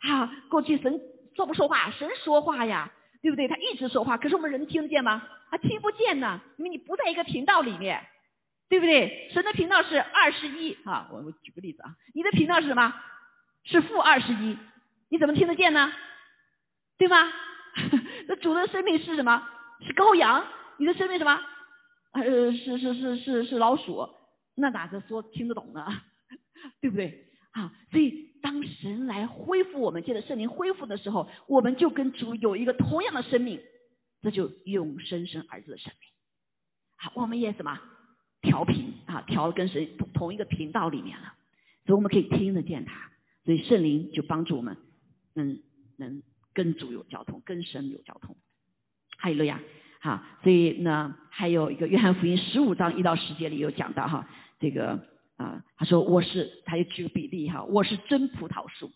[0.00, 1.00] 啊，过去神
[1.36, 2.90] 说不说话，神说话呀，
[3.22, 3.46] 对不对？
[3.46, 5.22] 他一直说话，可是我们人听得见吗？
[5.48, 8.04] 他听不见呢，因为你不在一个频道里面，
[8.68, 9.30] 对不对？
[9.32, 12.94] 神的频道是二十一啊，我我举个例子啊，你的频道是什么？
[13.64, 14.56] 是负二十一，
[15.08, 15.92] 你怎么听得见呢？
[16.98, 17.16] 对吗？
[18.28, 19.46] 那主的生命是什么？
[19.86, 20.44] 是羔羊。
[20.78, 21.40] 你的生命什么？
[22.12, 24.08] 呃，是是是是是老鼠。
[24.54, 25.86] 那哪个说听得懂呢？
[26.80, 27.26] 对不对？
[27.52, 33.60] 啊，所以当神来恢复我们，借着圣灵恢复的时候，我们就跟主有一个同样的生命，
[34.22, 36.10] 这就永生生儿子的生命。
[36.96, 37.80] 好，我们也什么
[38.48, 41.34] 调频啊，调跟神同同一个频道里面了，
[41.86, 43.10] 所以我们可以听得见他。
[43.44, 44.76] 所以圣灵就帮助我们，
[45.34, 45.60] 能
[45.96, 46.22] 能。
[46.54, 48.34] 跟主有交通，跟神有交通，
[49.16, 49.60] 还有了呀，
[50.00, 54.98] 好，所以呢，还有一个约翰福音十五章一到十节里有讲到哈，这个
[55.36, 58.90] 啊，他说我是，他又举个比例哈，我是真葡萄树，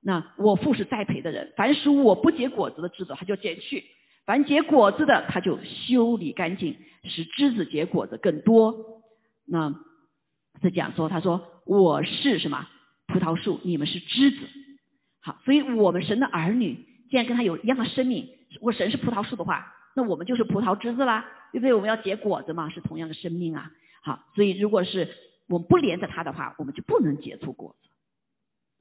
[0.00, 3.82] 那我父是栽培的人，凡属我不结果子的枝子，他就剪去；
[4.26, 9.02] 凡结果子的，他就修理干净，使枝子结果子更多。
[9.46, 9.72] 那
[10.60, 12.66] 是讲说，他说我是什么
[13.06, 14.38] 葡萄树，你们是枝子。
[15.20, 16.74] 好，所以我们神的儿女，
[17.08, 21.72] 既然跟他有一样的生命，如果神是葡萄树的话，那我们就是葡萄枝子啦，对不对？
[21.72, 23.70] 我们要结果子嘛，是同样的生命啊。
[24.02, 25.08] 好，所以如果是
[25.48, 27.88] 我们不连着他的话，我们就不能结出果子。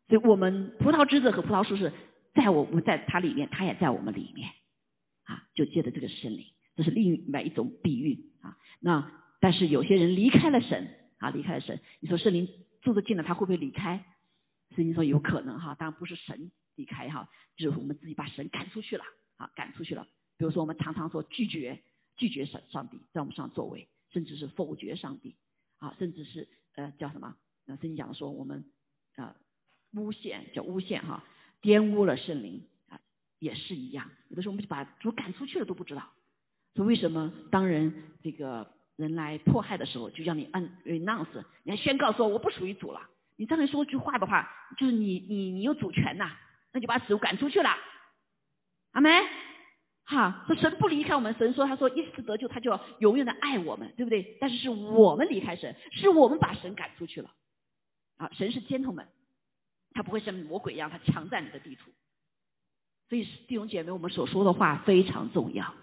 [0.08, 1.92] 所以我们葡萄枝子和葡萄树是
[2.34, 4.50] 在我们在它里面，它也在我们里面
[5.26, 8.58] 啊，就借着这个圣灵，这是另外一种比喻啊。
[8.80, 12.48] 那但是有些人离开了神啊，离开了神，你说圣灵
[12.82, 14.06] 住得进了，他会不会离开？
[14.76, 19.04] 圣经说有可能哈，当然不是神离开哈，就是我们自己把神赶出去了
[19.38, 20.08] 啊，赶出去了。
[20.38, 21.82] 比如说我们常常说拒绝
[22.18, 25.36] 拒绝神上帝在我们上作为，甚至是否决上帝
[25.78, 27.36] 啊，甚至是呃叫什么？
[27.66, 28.66] 那圣经讲说我们
[29.16, 29.36] 啊
[29.94, 31.24] 诬陷叫诬陷哈，
[31.62, 32.68] 玷污了圣灵，
[33.40, 34.10] 也是一样。
[34.30, 36.12] 有的时候我们就把主赶出去了都不知道。
[36.76, 43.02] 说为什么当人这个人来迫害的时候，就叫你按 renounce，你还宣告说我不属于主了。
[43.38, 46.32] 你这样说句话的话，就是你你你有主权呐，
[46.72, 47.70] 那就把主赶出去了，
[48.92, 49.12] 阿门。
[50.08, 54.38] 哈，说神不离开我们，神说他说一次得救，他就要永远的爱我们，对不对？
[54.40, 57.32] 但是是我们离开神，是我们把神赶出去了。
[58.18, 59.08] 啊，神是 gentleman，
[59.94, 61.92] 他不会像魔鬼一样，他强占你的地图。
[63.10, 65.74] 所以弟兄姐妹，我们所说的话非常重要。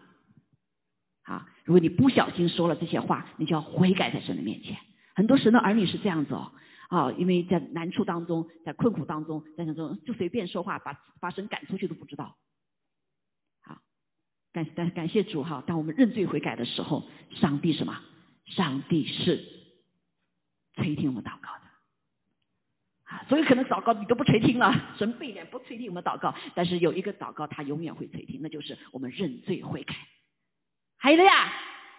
[1.22, 4.76] 啊，如果你不小心说了这些话，你就要悔改在神的面前。
[5.14, 6.52] 很多神的儿女是这样子哦。
[6.88, 12.37] 啊，因为在难处当中，在困苦当中，在那种就随便说话，把把神赶出去都不知道。
[13.62, 13.80] 好，
[14.52, 15.62] 感感感谢主哈！
[15.66, 17.98] 当我们认罪悔改的时候，上帝什么？
[18.44, 19.42] 上帝是
[20.74, 21.62] 垂听我们祷告的。
[23.12, 29.94] 啊，所以可能祷告你都不垂听了， 神背脸不垂听我们祷告，但是有一个祷告他永远会垂听，那就是我们认罪悔改。
[30.96, 31.53] 还有的呀，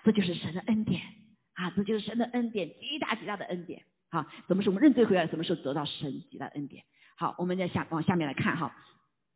[0.03, 1.01] 这就是神的恩典。
[1.53, 3.83] 啊，这就是神的恩典，极大极大的恩典。
[4.09, 5.27] 好，什么时候我们认罪悔改？
[5.27, 6.83] 什么时候得到神极大的恩典？
[7.15, 8.75] 好，我们再下往下面来看哈。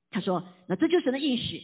[0.09, 1.61] 他说，那这就是神的应许。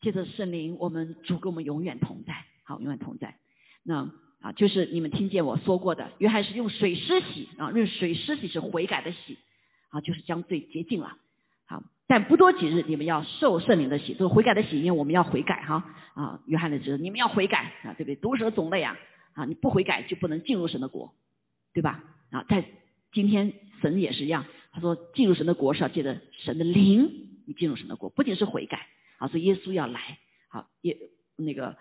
[0.00, 3.36] 借着圣灵，我们主跟我们永远同在，好，永远同在。
[3.84, 9.36] 那啊，就是你们听见我说过的，约翰是用水施洗啊，用水施洗是悔改的洗
[9.90, 11.16] 啊，就是将罪洁净了。
[11.66, 16.40] 好，但不多几日，你们要受圣灵的洗，这个悔改的洗，因为我们要悔改哈啊。
[16.46, 18.16] 约翰的指你们要悔改啊，对不对？
[18.16, 18.96] 毒蛇种类啊
[19.34, 21.14] 啊，你不悔改就不能进入神的国，
[21.74, 22.02] 对吧？
[22.30, 22.64] 啊，在
[23.12, 27.10] 今天神也是一样，他说进入神的国是要借着神的灵，
[27.46, 28.86] 你进入神的国，不仅是悔改。
[29.18, 30.96] 啊，所以耶稣要来，好，耶
[31.36, 31.76] 那个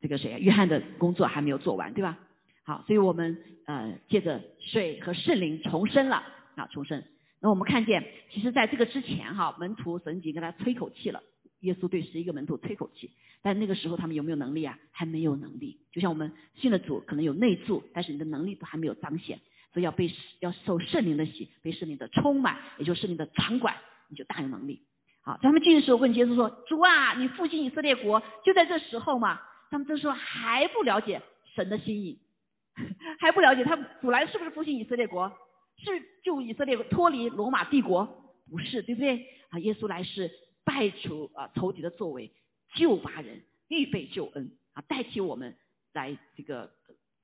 [0.00, 0.38] 这个谁啊？
[0.38, 2.18] 约翰的工作还没有做完，对吧？
[2.64, 6.22] 好，所以我们呃借着水和圣灵重生了
[6.56, 7.02] 啊，重生。
[7.40, 11.22] 那我们看见，其实在这个之前哈，门徒神已经跟他吹口气了。
[11.60, 13.10] 耶稣对十一个门徒吹口气，
[13.42, 14.78] 但那个时候他们有没有能力啊？
[14.92, 15.78] 还没有能力。
[15.92, 19.38] 就像我们信了主，可能有内助，但是你的能力都还没有彰显，
[19.74, 20.10] 所以要被
[20.40, 23.74] 要受圣灵的洗，被圣灵的充满，也就是圣灵的掌管，
[24.08, 24.80] 你就大有能力。
[25.22, 29.38] 好，他们进的时候问耶稣说：“主啊，你复兴以色列国就在这时候嘛？”
[29.70, 31.22] 他们这时候还不了解
[31.54, 32.18] 神的心意，
[33.20, 35.32] 还不了解他主来是不是复兴以色列国？
[35.78, 35.90] 是
[36.22, 38.04] 救以色列脱离罗马帝国？
[38.50, 39.26] 不是，对不对？
[39.50, 40.30] 啊，耶稣来是
[40.64, 42.32] 败除啊仇敌的作为，
[42.74, 45.56] 救拔人，预备救恩啊，代替我们
[45.92, 46.70] 来这个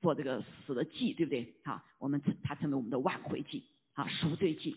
[0.01, 1.55] 做这个死的祭，对不对？
[1.65, 4.77] 好，我们他成为我们的挽回祭啊，赎罪祭，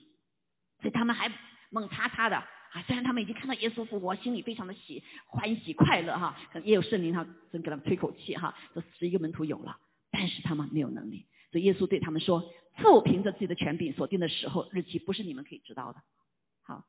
[0.81, 1.31] 所以他们还
[1.69, 2.43] 猛叉叉的。
[2.71, 9.77] 啊，虽然他们已经看到耶稣复活，心里非常的喜欢喜快乐哈，可能也有圣灵他真给他们吹口气哈，这十一个门徒有了，
[10.11, 12.43] 但是他们没有能力，所以耶稣对他们说：
[12.77, 15.99] 父凭着自己的权柄所定的时候日期，不是你们可以知道的。
[16.63, 16.85] 好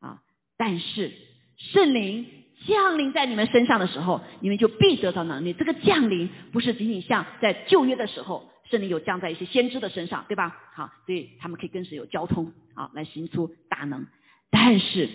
[0.00, 0.22] 啊，
[0.56, 1.12] 但是
[1.56, 2.26] 圣灵
[2.66, 5.52] 降临在你们身上的时候，你们就必得到能力。
[5.52, 10.58] 这个降临不是仅仅像在旧约的时候，圣灵有降在一些先知的身上，对吧？
[10.74, 14.04] 好，所以他们可以跟神有交通，好来行出大能。
[14.50, 15.08] 但是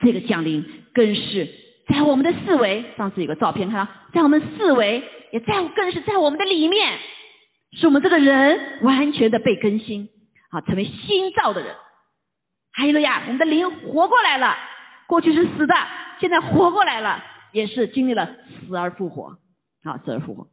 [0.00, 1.48] 这个降临更是
[1.88, 6.98] 在我们的四维，上次有个照片看到，在我们四维，也在更是在我们的里面，
[7.72, 10.08] 使我们这个人完全的被更新，
[10.50, 11.74] 啊，成为新造的人。
[12.72, 14.56] 还有了呀，我们的灵活过来了，
[15.06, 15.74] 过去是死的，
[16.20, 18.36] 现在活过来了，也是经历了
[18.66, 19.38] 死而复活，
[19.82, 20.48] 啊，死而复活，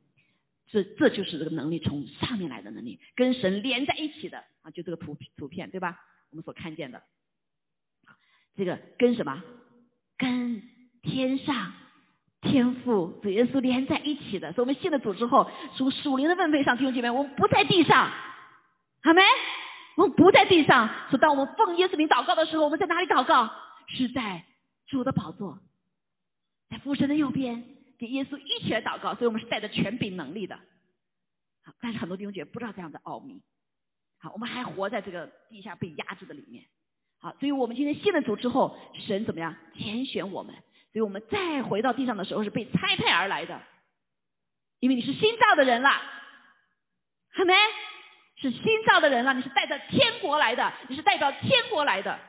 [0.71, 5.97] 这这就是这个能力从上面来的能力，跟神连在一起的啊，就这个图图片对吧？
[6.31, 7.01] 我们所看见的。
[8.57, 9.41] 这个跟什么？
[10.17, 10.61] 跟
[11.03, 11.71] 天上
[12.41, 14.51] 天父主耶稣连在一起的。
[14.51, 18.09] 所以我们信了主之后，属属灵的问费上弟兄姐妹，我们不在地上，
[19.03, 19.21] 好没？
[19.95, 20.89] 我们不在地上。
[21.11, 23.49] 所以当我们奉耶稣名祷告的时候，我们在哪里祷告？
[23.89, 24.43] 是在
[24.87, 25.59] 主的宝座，
[26.69, 27.63] 在父神的右边，
[27.99, 29.13] 给耶稣一起来祷告。
[29.13, 30.59] 所以我们是带着权柄能力的。
[31.79, 33.41] 但是很多弟兄姐妹不知道这样的奥秘。
[34.19, 36.65] 好，我们还活在这个地下被压制的里面。
[37.19, 40.53] 好，所以我们今天信了主之后，神怎么样拣选我们？
[40.93, 43.61] 所以我们再回到地上的时候是被差派而来的，
[44.79, 45.89] 因为你是新造的人了，
[47.33, 47.53] 好没？
[48.39, 52.19] 是新造的人了，你是带着天国来的，你是代表天国来的，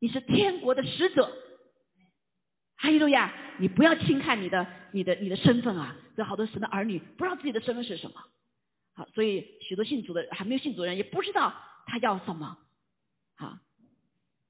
[0.00, 1.30] 你是天国的使者。
[2.76, 3.32] 哈利路亚！
[3.58, 5.94] 你不要轻看你的、你的、你的身份啊！
[6.16, 8.22] 有好多神的儿女不知道自己的身份是什么。
[8.94, 11.54] 好，所以许多信主的还没有信主的人也不知道
[11.86, 12.56] 他要什么。
[13.40, 13.58] 好，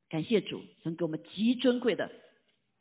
[0.09, 2.11] 感谢主，神给我们极尊贵的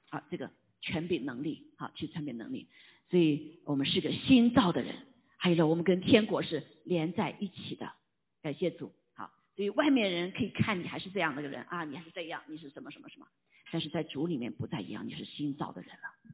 [0.10, 0.50] 啊这个
[0.82, 2.68] 权柄能力，好，去权柄能力，
[3.12, 4.96] 所以我们是个新造的人，
[5.38, 7.94] 还有呢，我们跟天国是连在一起的，
[8.42, 13.28] 感谢主，好，所以外面人可以看你还是这样的个人啊，你还是这样，你是什么什么什么，
[13.72, 16.34] 但是在主里面不再一样，你是新造的人了，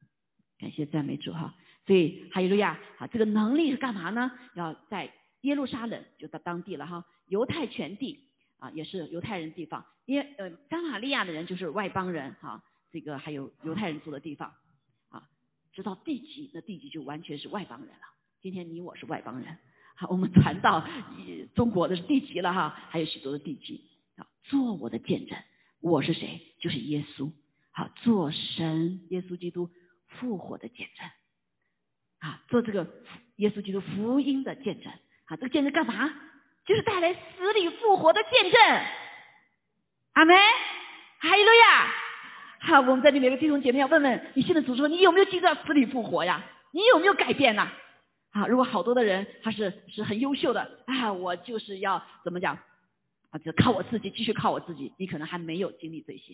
[0.58, 1.54] 感谢赞美主哈，
[1.86, 4.32] 所以哈利路亚，好，这个能力是干嘛呢？
[4.54, 8.22] 要在耶路撒冷，就到当地了哈，犹太全地。
[8.58, 14.54] 啊，也是犹太人地方，因为呃，加玛利亚的人就是外邦人哈，这个还有犹太人住的地方，
[15.10, 15.28] 啊，
[15.74, 18.02] 直到地级，那地级就完全是外邦人了。
[18.42, 19.58] 今天你我是外邦人，
[19.96, 20.88] 好，我们传到
[21.56, 23.84] 中国的是地级了哈，还有许多的地级，
[24.16, 25.38] 啊，做我的见证，
[25.82, 26.42] 我是谁？
[26.60, 27.32] 就是耶稣，
[27.72, 29.70] 好，做神耶稣基督
[30.08, 31.10] 复活的见证，
[32.20, 32.88] 啊，做这个
[33.38, 34.92] 耶稣基督福音的见证，
[35.26, 36.10] 啊，这个见证干嘛？
[36.66, 38.60] 就是带来死里复活的见证，
[40.14, 40.36] 阿门，
[41.20, 41.94] 哈利路亚。
[42.62, 46.44] 好，我们在这里每个弟兄姐妹要问问你，信的主说你有没有记到死里复活呀？
[46.72, 47.70] 你有没有改变呐？
[48.32, 52.58] 啊，如果好多的人他是是很优秀的啊，我就是要怎么讲
[53.30, 53.38] 啊？
[53.38, 54.92] 就靠我自己，继续靠我自己。
[54.98, 56.34] 你可能还没有经历这些，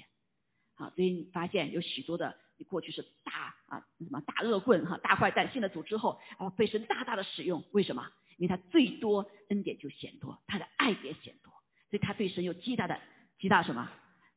[0.77, 8.07] 啊，所以你发现有许多的，你过去是大啊什么大恶棍哈，大坏蛋，信了主之后，啊被神大大的使用，为什么？
[8.42, 11.54] 因为他最多恩典就显多，他的爱也显多，
[11.92, 13.00] 所以他对神有极大的
[13.39, 13.88] 极大什么？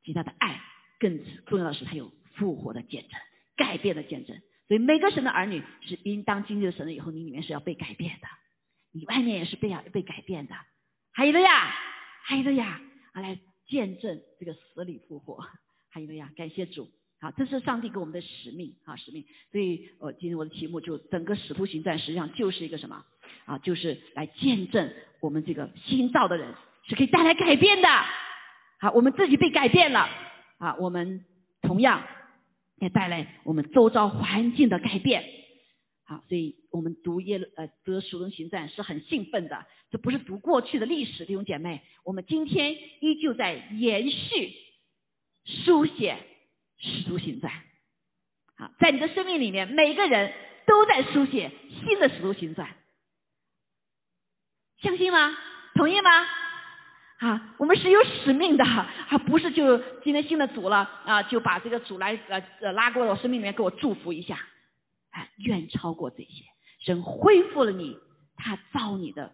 [0.02, 0.60] 极大的爱，
[1.00, 3.18] 更重要的是他有复活的见证，
[3.56, 4.38] 改变的见证。
[4.68, 8.28] 所以每个神的儿女是应当经历了神了以后，你里面是要被改变的，
[8.92, 10.54] 你外面也是被要被改变的。
[11.14, 11.74] 还有的呀，
[12.24, 12.82] 还有的呀，
[13.14, 15.42] 啊来见证这个死里复活。
[15.88, 16.90] 还有的呀，感谢主，
[17.20, 19.24] 好，这是上帝给我们的使命啊使命。
[19.50, 23.06] 所以，我今天我的题目就整个使徒行传实际上就是一个什么
[23.46, 23.58] 啊？
[23.58, 26.54] 就是来见证我们这个新造的人
[26.86, 27.88] 是可以带来改变的。
[28.80, 30.08] 好，我们自己被改变了
[30.58, 31.24] 啊，我们
[31.62, 32.02] 同样
[32.76, 35.24] 也带来我们周遭环境的改变。
[36.06, 44.52] 好，所以我们读耶呃读使徒行传是很兴奋的，这不是读过去的历史，弟兄姐妹，我们今天依旧在延续
[45.46, 46.18] 书写
[46.76, 47.50] 使徒行传。
[48.58, 50.30] 好，在你的生命里面，每个人
[50.66, 52.68] 都在书写新的使徒行传，
[54.84, 55.34] 相信吗？
[55.74, 56.10] 同意吗？
[57.20, 64.34] 啊，我们是有使命的， 啊，不是就今天信了主了啊，就把这个主来呃呃拉过我生命里面给我祝福一下，
[65.10, 66.44] 啊，远超过这些，
[66.84, 67.96] 神恢复了你，
[68.36, 69.32] 他造你的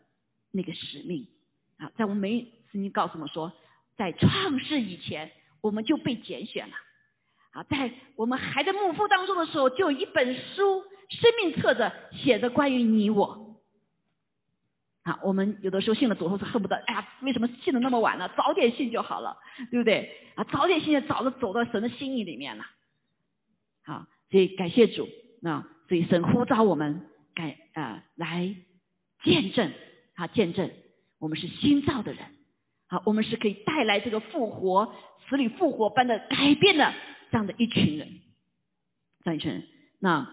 [0.53, 1.26] 那个使命
[1.78, 3.53] 啊，在我们没曾经告诉我说，
[3.96, 6.74] 在创世以前我们就被拣选了，
[7.55, 13.49] 啊，在我们还在母腹当中的时候，就有一本书生命册子写着关于你我。
[15.03, 18.28] 啊，我们有的时候信了主后是恨不得，哎呀，为什么信的那么晚呢？
[18.36, 19.34] 早点信就好了，
[19.70, 20.14] 对不对？
[20.34, 22.64] 啊，早点信，早就走到神的心意里面了。
[23.82, 25.09] 好，所以感谢主，
[25.40, 28.55] 那所以神呼召我们改啊来
[29.24, 29.72] 见证
[30.16, 30.70] 啊见证，
[31.18, 32.22] 我们是新造的人，
[32.86, 34.94] 好，我们是可以带来这个复活、
[35.28, 36.92] 死里复活般的改变的
[37.30, 38.20] 这样的一群人，
[39.24, 39.66] 这样一群人。
[39.98, 40.28] 那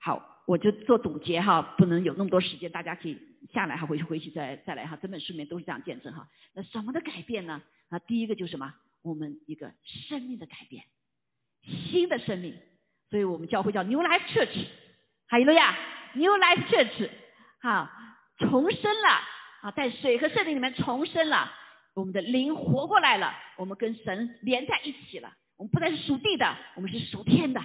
[0.00, 3.16] 好，我就做总结哈，不能有那么多时间，大家可以。
[3.52, 6.28] 下来哈，回去回去再再来哈，整本书里面都是这样见证哈。
[6.54, 7.62] 那什么的改变呢？
[7.90, 8.74] 啊，第一个就是什么？
[9.02, 9.72] 我们一个
[10.08, 10.84] 生命的改变，
[11.90, 12.56] 新的生命。
[13.10, 14.66] 所以我们教会叫 New Life Church，
[15.28, 15.76] 哈有了呀
[16.14, 17.10] ，New Life Church，
[17.60, 17.90] 哈，
[18.38, 19.08] 重生了
[19.60, 21.52] 啊，在水和圣灵里面重生了，
[21.94, 27.60] 我们的灵活过来了，我们跟神连在一起了，我们不再是属地的，我们是属天的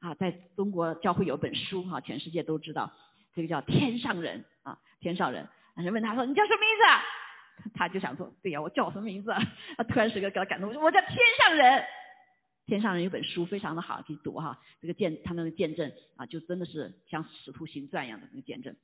[0.00, 0.12] 啊。
[0.16, 2.92] 在中国教会有本书哈，全世界都知道。
[3.34, 5.48] 这个叫天上人啊，天上人。
[5.76, 9.32] 人问他说：“你叫什么名字？”他就想说：“对呀，我叫什么名字？”
[9.78, 11.82] 他突然是个给他感动，我说：“我叫天上人。”
[12.66, 14.60] 天上人有本书非常的好，去读哈。
[14.82, 18.76] 这个见他们的见证啊，就真的是像使徒行传一样的那个见证，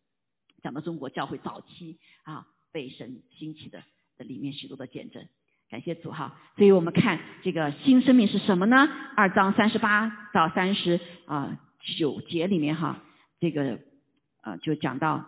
[0.63, 3.83] 讲到中国教会早期啊被神兴起的
[4.17, 5.29] 的里面许多的见证。
[5.69, 6.41] 感谢主哈。
[6.57, 8.89] 所以我们看这个新生命是什么呢？
[9.15, 11.59] 二章三十八到三十啊
[11.99, 13.03] 九节里面哈，
[13.41, 13.79] 这个。
[14.49, 15.27] 啊，就讲到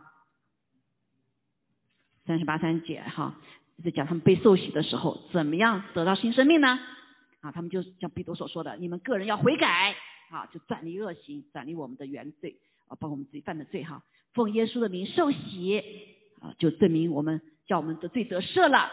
[2.25, 3.39] 三十八三节哈，
[3.85, 6.79] 在讲他们被受洗的时候，怎么样得到新生命呢？
[7.43, 9.95] 啊，他们就像彼得所说的，你们个人要悔改
[10.31, 12.57] 啊，就转离恶行，转离我们的原罪
[12.89, 14.03] 啊，包括我们自己犯的罪哈，
[14.33, 15.83] 奉耶稣的名受洗
[16.41, 18.91] 啊，就证明我们叫我们的罪得赦了，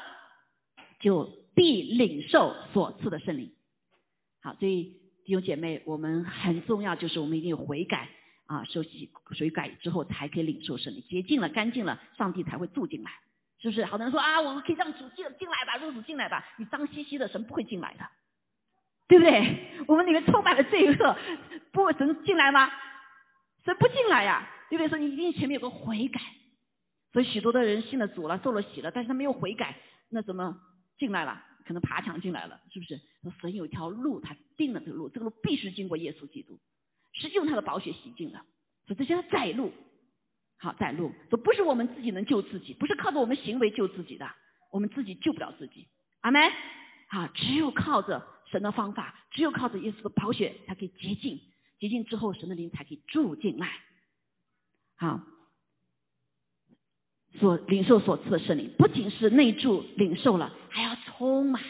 [0.99, 3.53] 就必领受所赐的圣灵。
[4.41, 8.09] 好，所以弟兄姐妹，我们很重要就是我们一定有悔改。
[8.47, 13.11] 啊，受洗水改之后才可以领受圣灵，洁净了、干净了，上帝才会住进来，
[13.59, 13.85] 是不是？
[13.85, 18.09] 好多人说啊，我们可以让主进进来吧，入主进来吧，你脏兮兮的，神不会进来的，
[19.07, 19.83] 对不对？
[19.87, 21.17] 我们里面充满了罪恶，
[21.71, 22.71] 不神进来吗？
[23.65, 24.89] 神不进来呀，对不对？
[24.89, 26.21] 说你一定前面有个悔改，
[27.11, 29.75] 所以许多的人信了主了，受了洗了，但是他没有悔改，
[30.09, 30.57] 那怎么
[30.97, 31.43] 进来了？
[31.65, 32.97] 可能爬墙进来了，是不是？
[33.41, 36.57] 神有一条路，他定了这个路，这个路必须经过耶稣基督。
[37.19, 38.39] 是用他的宝血洗净的，
[38.85, 39.71] 所以这叫在路，
[40.57, 44.29] 好在路，说不是我们自己能救自己，不是靠着我们行为救自己的，
[44.71, 45.87] 我们自己救不了自己，
[46.21, 46.41] 阿门。
[47.09, 51.39] 好，只有靠着神的方法，只有靠着耶稣的宝血才可以洁净，
[51.79, 53.71] 洁净之后神的灵才可以住进来。
[54.97, 55.21] 好，
[57.39, 61.63] 所领受所赐的圣灵，不仅是内住领受了，还要充满，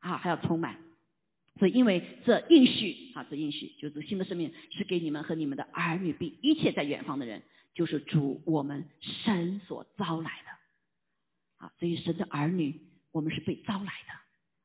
[0.00, 0.83] 啊，还要充满。
[1.64, 7.42] 所以，因为这应许啊，这应许就是新的生命是给你们和你们的儿女，并一切在远方的人，
[7.72, 11.64] 就是主我们神所招来的。
[11.64, 12.78] 啊，所以神的儿女，
[13.12, 14.12] 我们是被招来的。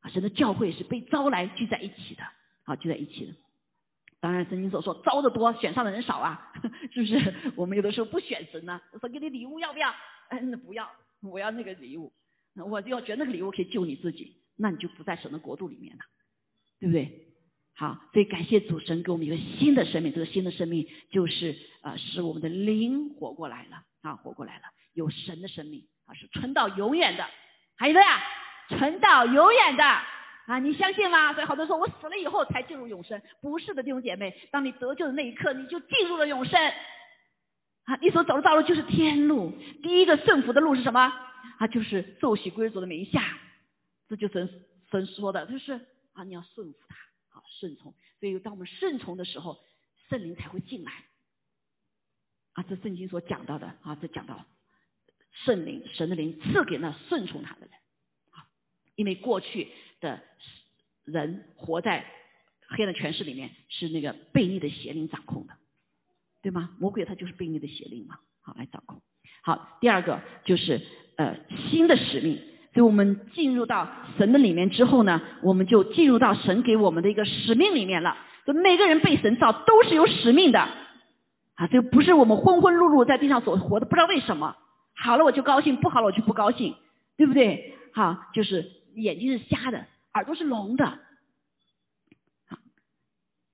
[0.02, 2.24] 啊，神的教会是被招来聚在一起的。
[2.66, 3.34] 啊，聚在一起的。
[4.20, 6.52] 当然，圣经所说招的多，选上的人少啊，
[6.92, 7.34] 是不是？
[7.56, 9.90] 我们有的时候不选神呢，说给你礼物要不要？
[10.32, 10.92] 嗯，不要，
[11.22, 12.12] 我要那个礼物。
[12.56, 16.04] 我就要觉得那个礼物可以救你自己，那你就不在神的国度里面了。
[16.80, 17.28] 对不对？
[17.76, 24.64] 好，所以感谢主神给我们一个新的生命，这个新的生命就是呃使我们的灵活过来了啊，活过来了，
[24.94, 27.26] 有神的生命啊，是存到永远的，
[27.78, 28.22] 还有个呀，
[28.70, 31.34] 存到永远的啊，你相信吗？
[31.34, 36.60] 所以好多人说我死了以后才进入永生，不是的，弟兄姐妹，当你得救的那一刻，你就进入了永生
[37.86, 41.00] 啊，你所走的道路就是天路，第一个顺服的路是什么？
[41.60, 43.24] 啊，就是受洗归主的名下，
[44.10, 44.50] 这就神
[44.92, 45.80] 神说的，就是
[46.14, 46.96] 啊，你要顺服他。
[47.60, 49.64] 顺从，所以当我们顺从的时候，
[50.10, 50.92] 圣灵才会进来。
[52.54, 54.46] 啊，这圣经所讲到的啊，这讲到
[55.46, 57.70] 圣灵、神的灵赐给那顺从他的人。
[58.32, 58.48] 啊，
[58.96, 59.70] 因为过去
[60.02, 60.22] 的
[61.06, 62.06] 人活在
[62.68, 65.56] 黑暗权势里面，是那个悖逆的邪灵掌控的，
[66.42, 66.76] 对吗？
[66.80, 69.02] 魔鬼他就是悖逆的邪灵嘛，好来掌控。
[69.44, 70.82] 好，第二个就是
[71.18, 71.40] 呃
[71.70, 72.42] 新的使命。
[72.74, 78.16] 所以我们进入到神的里面之后呢，我们就进入到神给我们的一个使命里面了。
[78.46, 84.56] 就每个人被神造都是有使命的啊，这不是我们浑浑碌碌在地上所活的，不知道为什么
[84.96, 86.74] 好了我就高兴，不好了我就不高兴，
[87.18, 87.76] 对不对？
[87.94, 88.66] 好，就是
[88.96, 90.86] 眼睛是瞎的，耳朵是聋的。
[90.86, 92.58] 好，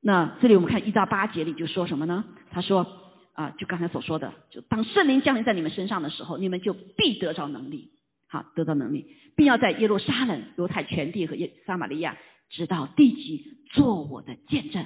[0.01, 2.23] 那这里我们看一到八节里就说什么呢？
[2.51, 2.85] 他说
[3.33, 7.91] 啊，就刚才所说的，就当圣灵降临在你们身上的时候，你们就必得着能力。
[8.35, 12.17] 好，得到能力，并要在耶路撒冷、犹太全地和耶撒玛利亚，
[12.49, 14.85] 直到地极，做我的见证。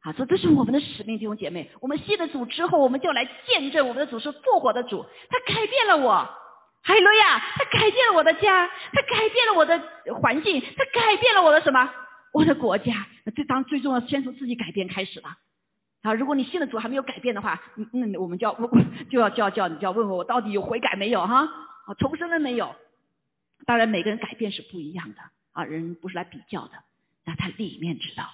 [0.00, 1.70] 好，说这是我们的使命，弟兄姐妹。
[1.82, 6.26] 我们信了主之后，我们就来见证我们的主是复活的主，他改变了我，
[6.84, 7.38] 哈利路亚！
[7.38, 9.78] 他改变了我的家，他改变了我的
[10.14, 11.90] 环境，他改变了我的什么？
[12.32, 13.06] 我的国家。
[13.26, 15.36] 那这当最重要，先从自己改变开始了。
[16.00, 17.60] 啊，如果你信了主还没有改变的话，
[17.92, 18.54] 那我们就要
[19.10, 21.46] 就要就要叫你就要问问我到底有悔改没有哈？
[21.86, 22.74] 啊，重生了没有？
[23.66, 26.74] 当然，每个人改变是不一样的啊，人不是来比较的，
[27.24, 28.30] 那他里面知道，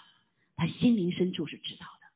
[0.57, 2.07] 他心灵深处是知道的，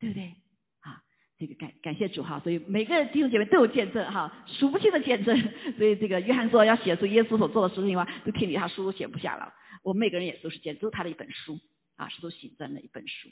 [0.00, 0.32] 对不对？
[0.80, 1.02] 啊，
[1.38, 5.38] 这个感感谢主哈，所以每个弟兄姐妹都有见证哈，数不清的见证。
[5.76, 9.52] 所以这个约翰说要写出耶稣所做的事情的话，都听你他书都写不下了。
[9.82, 11.60] 我们每个人也都是见证，都是他的一本书
[11.96, 13.28] 啊，是都写真的一本书。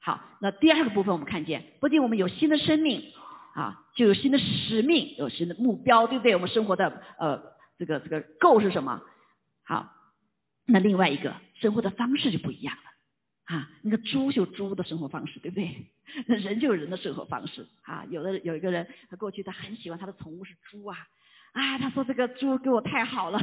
[0.00, 3.12] 好，那第二个部分我们看见，不仅我们有新的生命
[3.54, 6.34] 啊，就有新的使命，有新的目标，对不对？
[6.34, 7.52] 我们生活的呃。
[7.84, 9.02] 这个这个够是什么？
[9.64, 9.92] 好，
[10.66, 13.68] 那另外一个生活的方式就不一样了啊。
[13.82, 15.90] 那个猪就猪的生活方式，对不对？
[16.26, 18.06] 那人就有人的生活方式啊。
[18.08, 20.96] 有的有一个人，他过去他很喜欢他的宠物是猪啊，
[21.54, 23.40] 啊，他说这个猪给我太好了，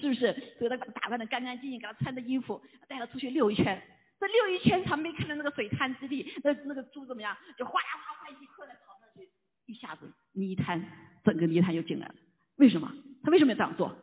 [0.00, 0.32] 是不是？
[0.58, 3.82] 所以他把它打扮的干干净净，给他穿的衣服，带他出去溜一圈。
[4.18, 7.36] 这溜一圈，他没看到那个水滩之地，那那个猪怎么样？
[7.58, 9.28] 就哗啦哗啦一跳在跑上去，
[9.66, 10.80] 一下子泥滩，
[11.24, 12.14] 整个泥滩就进来了。
[12.56, 12.92] 为什么？
[13.24, 13.96] 他为什么要这样做？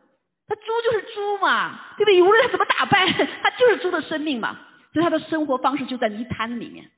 [0.46, 2.22] 他猪就是猪嘛，对不对？
[2.22, 3.06] 无论他怎么打扮，
[3.42, 4.58] 他就是猪的生命嘛。
[4.92, 6.90] 所以他的生活方式就在泥潭里面，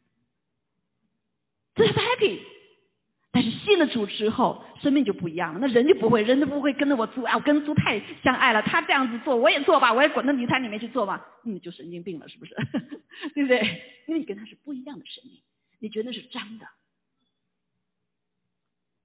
[1.75, 2.39] 这是 happy。
[3.31, 5.61] 但是信了主之后，生命就不一样了。
[5.61, 8.63] 那人就不会，人都不会跟着我猪啊，我跟猪太相爱了。
[8.63, 11.27] 他这样子做，我也做吧，我也滚到泥潭里面去做吧。
[11.45, 12.55] 嗯，就神经病了，是不是？
[13.35, 13.59] 对不对？
[14.07, 15.41] 因为你跟他是不一样的生命，
[15.81, 16.67] 你觉得是脏的，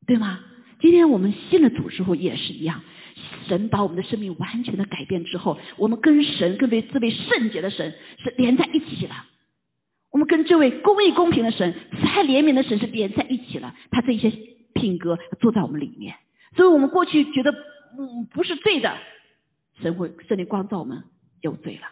[0.06, 0.40] 对吗？
[0.80, 2.84] 今天我们信了主之后也是一样，
[3.48, 7.94] 神把我们的生命完全的改变之后，我们跟神，跟位这位圣洁的神
[8.24, 9.16] 是连在一起了。
[10.12, 13.76] 我们跟这位公义公平的神、慈爱怜悯的神是连在一起了。
[13.92, 14.32] 他这些
[14.74, 16.16] 品格坐在我们里面，
[16.56, 18.98] 所以我们过去觉得嗯不是罪的，
[19.82, 21.04] 神会圣灵光照我们
[21.42, 21.88] 有罪了。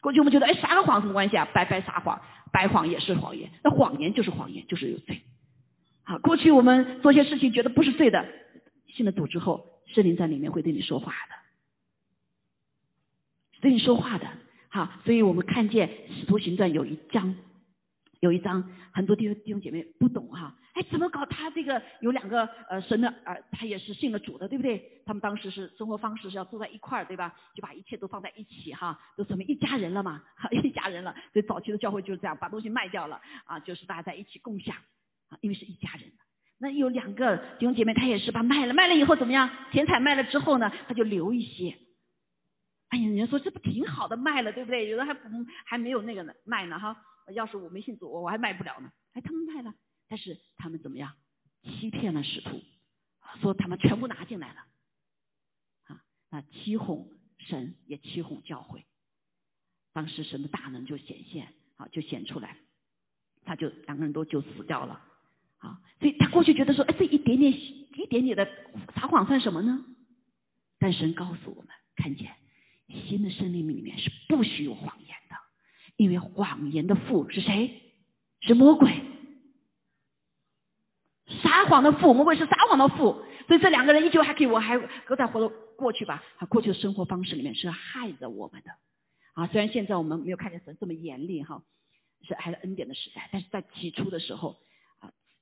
[0.00, 1.46] 过去我们觉得哎撒个谎什么关系啊？
[1.52, 2.20] 白白撒谎，
[2.52, 5.20] 白谎也是谎言，那谎言就是谎言，就是有罪。
[6.04, 8.26] 啊，过去我们做些事情觉得不是罪的，
[8.88, 11.34] 信了主之后，圣灵在里面会对你说话的，
[13.60, 14.26] 对你说话的。
[14.68, 17.36] 好，所以我们看见使徒行传有一章，
[18.20, 21.26] 有一章，很多弟兄弟兄姐妹不懂哈，哎，怎么搞？
[21.26, 25.02] 他这个有两个呃神的儿，他也是信了主的，对不对？
[25.04, 27.34] 他们当时是生活方式是要坐在一块儿，对吧？
[27.54, 30.22] 就把一切都放在一起哈，都成为一家人了嘛，
[30.62, 31.12] 一家人了。
[31.32, 34.76] 所以早期的教会就是这样，把东西卖掉了啊，就是大家在一起共享。
[35.30, 36.10] 啊，因为是一家人，
[36.62, 39.48] 那有两个弟兄姐妹，他也是把卖了，卖了以后怎么样？
[39.72, 41.74] 钱财卖了之后呢，他就留一些。
[42.88, 44.88] 哎呀，人家说这不挺好的，卖了对不对？
[44.90, 45.28] 有的还不
[45.64, 46.94] 还没有那个呢，卖呢哈。
[47.32, 48.90] 要是我没信主，我还卖不了呢。
[49.14, 49.74] 哎，他们卖了，
[50.08, 51.14] 但是他们怎么样？
[51.62, 52.60] 欺骗了使徒，
[53.40, 54.60] 说他们全部拿进来了。
[55.86, 57.08] 啊，那欺哄
[57.38, 58.84] 神也欺哄教会，
[59.94, 62.58] 当时神的大能就显现，啊，就显出来，
[63.44, 65.06] 他就两个人都就死掉了。
[65.60, 68.46] 啊，所以他过去觉得说，哎，这一点点、一点点的
[68.94, 69.84] 撒谎算什么呢？
[70.78, 72.32] 但神告诉我们，看见
[73.08, 75.36] 新的生命里面是不许有谎言的，
[75.96, 77.70] 因为谎言的父是谁？
[78.40, 78.90] 是魔鬼。
[81.42, 86.24] 撒谎的父，魔鬼是撒谎的父，所以这两个人依旧还可以，我还搁在活的过去吧。
[86.38, 88.70] 他，过去的生活方式里面是害着我们的。
[89.34, 91.62] 啊，虽然现在我们没有看见神这么严厉哈，
[92.26, 94.56] 是还是恩典的时代，但是在起初的时候，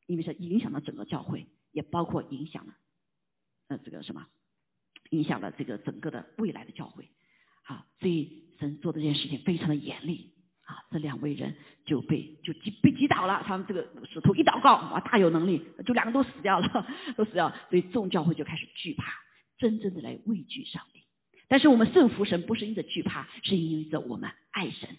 [0.09, 2.75] 因为是影响了整个教会，也包括影响了
[3.69, 4.27] 呃这个什么，
[5.11, 7.09] 影响了这个整个的未来的教会。
[7.63, 10.33] 啊，所以神做的这件事情非常的严厉。
[10.63, 11.55] 啊，这两位人
[11.87, 16.87] 就被就击被击倒了，他们这个使徒一祷告，哇，大有能力，就两个都死掉了，
[17.17, 19.05] 都死掉，所以众教会就开始惧怕，
[19.57, 21.01] 真正的来畏惧上帝。
[21.49, 24.91] 但是我们顺服神，不是因着惧怕，是因着我们爱神，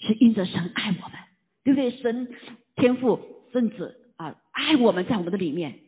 [0.00, 1.18] 是因着神爱我们，
[1.62, 1.90] 对不对？
[2.02, 2.34] 神
[2.74, 5.78] 天赋甚至啊爱我们在我们的里面，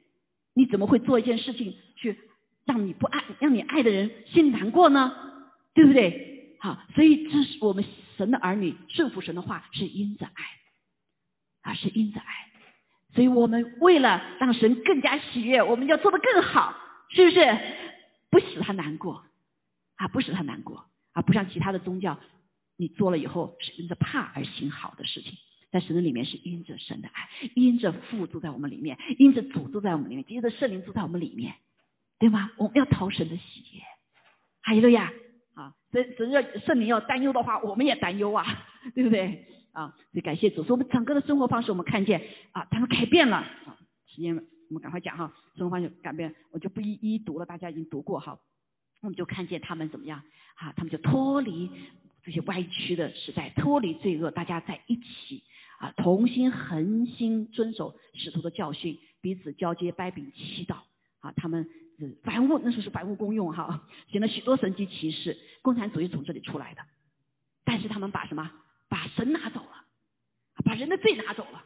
[0.54, 2.18] 你怎么会做一件事情去
[2.64, 5.12] 让你不爱让你爱的人心里难过呢？
[5.74, 6.56] 对不对？
[6.60, 7.84] 好，所以这是我们。
[8.18, 10.42] 神的儿女顺服神的话是因着爱，
[11.70, 12.50] 啊是因着爱，
[13.14, 16.74] 所以我们为了让神更加喜悦，我们要做得更好，
[17.10, 17.40] 是不是？
[18.28, 19.22] 不使他难过，
[19.94, 22.18] 啊不使他难过，啊不像其他的宗教，
[22.76, 25.34] 你做了以后是因着怕而行好的事情，
[25.70, 31.54] 在神的里面是因着神的爱，因着父住在我们里面，因着主住在我们里面，因着圣灵住在我们里面，
[32.18, 32.50] 对吗？
[32.56, 33.82] 我们要讨神的喜悦，
[34.62, 35.12] 哈利路亚。
[35.54, 38.46] 啊，神神要圣灵要担忧的话，我们也担忧啊，
[38.94, 39.44] 对不对？
[39.72, 43.38] 啊，所以感谢主，说我们整个的生活方式，我们看见啊，他们改变了。
[43.38, 48.38] 啊，时间我们赶快讲哈，生活方式改变，我就不一一读了，大家已经读过哈。
[49.00, 50.22] 我们就看见他们怎么样
[50.54, 50.72] 啊？
[50.76, 51.68] 他们就脱离
[52.22, 55.42] 这些歪曲的时代，脱离罪恶，大家在一起
[55.78, 60.76] 啊，同心恒心遵守使徒的教训，彼此交接掰饼祈祷
[61.20, 61.68] 啊，他们。
[62.22, 66.82] 凡物那时候是凡物公用哈，行了许多神迹奇事，共产主义从这里出来的。
[67.64, 68.48] 但是他们把什么？
[68.88, 69.84] 把神拿走了，
[70.64, 71.64] 把人的罪拿走了。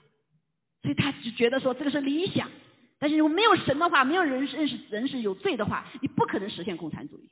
[0.80, 2.50] 所以他只觉得说这个是理想。
[2.98, 7.28] 但是如果没有神的话，没有人认识人是有罪的话，你不可能实现共产主义。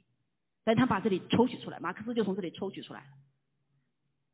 [0.63, 3.07] 但他把这里抽取出来，马克思就从这里抽取出来了。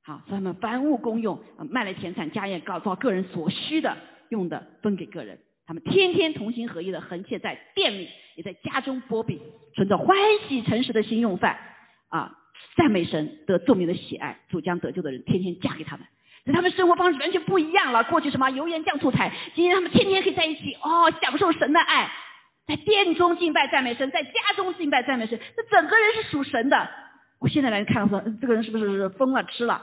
[0.06, 1.36] 好，所以他们凡物公用，
[1.68, 3.96] 卖了田产家业，搞造个人所需的
[4.28, 5.36] 用的，分给个人。
[5.66, 9.40] 他们天天同心合一的横切在店里，也在家中剥饼，
[9.74, 11.58] 存着欢喜诚实的心用饭，
[12.08, 12.30] 啊，
[12.76, 16.06] 赞美神得众民的喜爱，主将得救的人天天嫁给他们，
[16.44, 18.04] 所以他们生活方式完全不一样了。
[18.04, 22.08] 过去什么油盐酱醋菜，今天他们天天可以在一起，哦，享受神的爱，
[22.68, 26.88] 在店中敬拜赞美神，在家中敬拜赞美神，这整个人是属神的。
[27.40, 29.82] 我现在来看说，这个人是不是疯了吃了？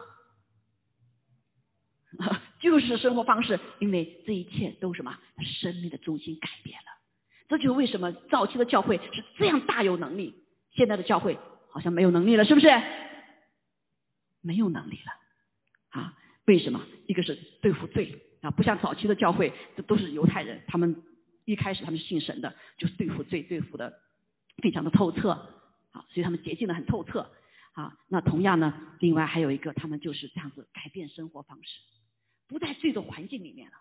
[2.59, 5.17] 就是生活方式，因为这一切都什么？
[5.43, 6.85] 生命的中心改变了。
[7.49, 10.33] 这就是为什么早期的教会是这样大有能力，
[10.71, 11.37] 现在的教会
[11.69, 12.67] 好像没有能力了，是不是？
[14.41, 16.17] 没有能力了啊？
[16.45, 16.85] 为什么？
[17.07, 21.01] 一个是对付罪啊，不像早期的教会，这都是犹太人，他们
[21.45, 23.93] 一开始他们是信神的，就是对付罪，对付的
[24.61, 25.31] 非常的透彻
[25.91, 27.31] 啊，所以他们洁净的很透彻
[27.73, 27.97] 啊。
[28.07, 31.79] 那同样呢，另外还有一个，他们就是这样子改变生活方式。
[32.53, 33.77] 不在罪的环境里面了，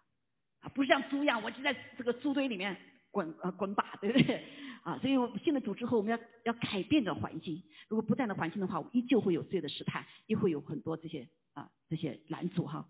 [0.61, 2.75] 啊，不是像猪一样，我就在这个猪堆里面
[3.11, 4.43] 滚呃滚吧，对不对？
[4.83, 5.15] 啊，所以
[5.45, 7.63] 信了主之后，我们要要改变的环境。
[7.89, 12.89] 如果不在那环境的话，我依旧会有罪的试探，又会有很多这些啊这些拦阻哈。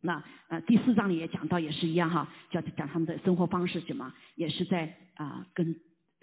[0.00, 5.74] 那呃第四章里也讲到，也是一样哈，讲讲他们的生活方式什么，也是在啊跟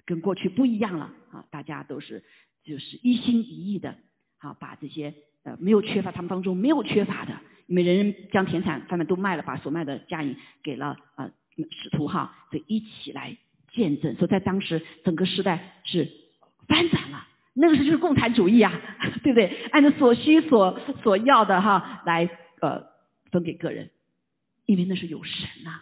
[0.06, 2.24] 跟过去不一样了啊，大家都是
[2.64, 3.98] 就是一心一意的
[4.38, 7.38] 啊，把这些呃没有缺乏他们当中没有缺乏的。
[7.68, 13.36] 每人将田产贩卖都卖了，把所卖的家银给了啊使徒哈，所以一起来
[13.72, 16.08] 见证，说在当时整个时代是
[16.68, 18.72] 翻转了，那个时候就是共产主义啊，
[19.24, 19.48] 对不对？
[19.72, 22.30] 按照所需所所要的哈来
[22.62, 22.84] 呃
[23.32, 23.90] 分给个人，
[24.66, 25.82] 因为那是有神呐。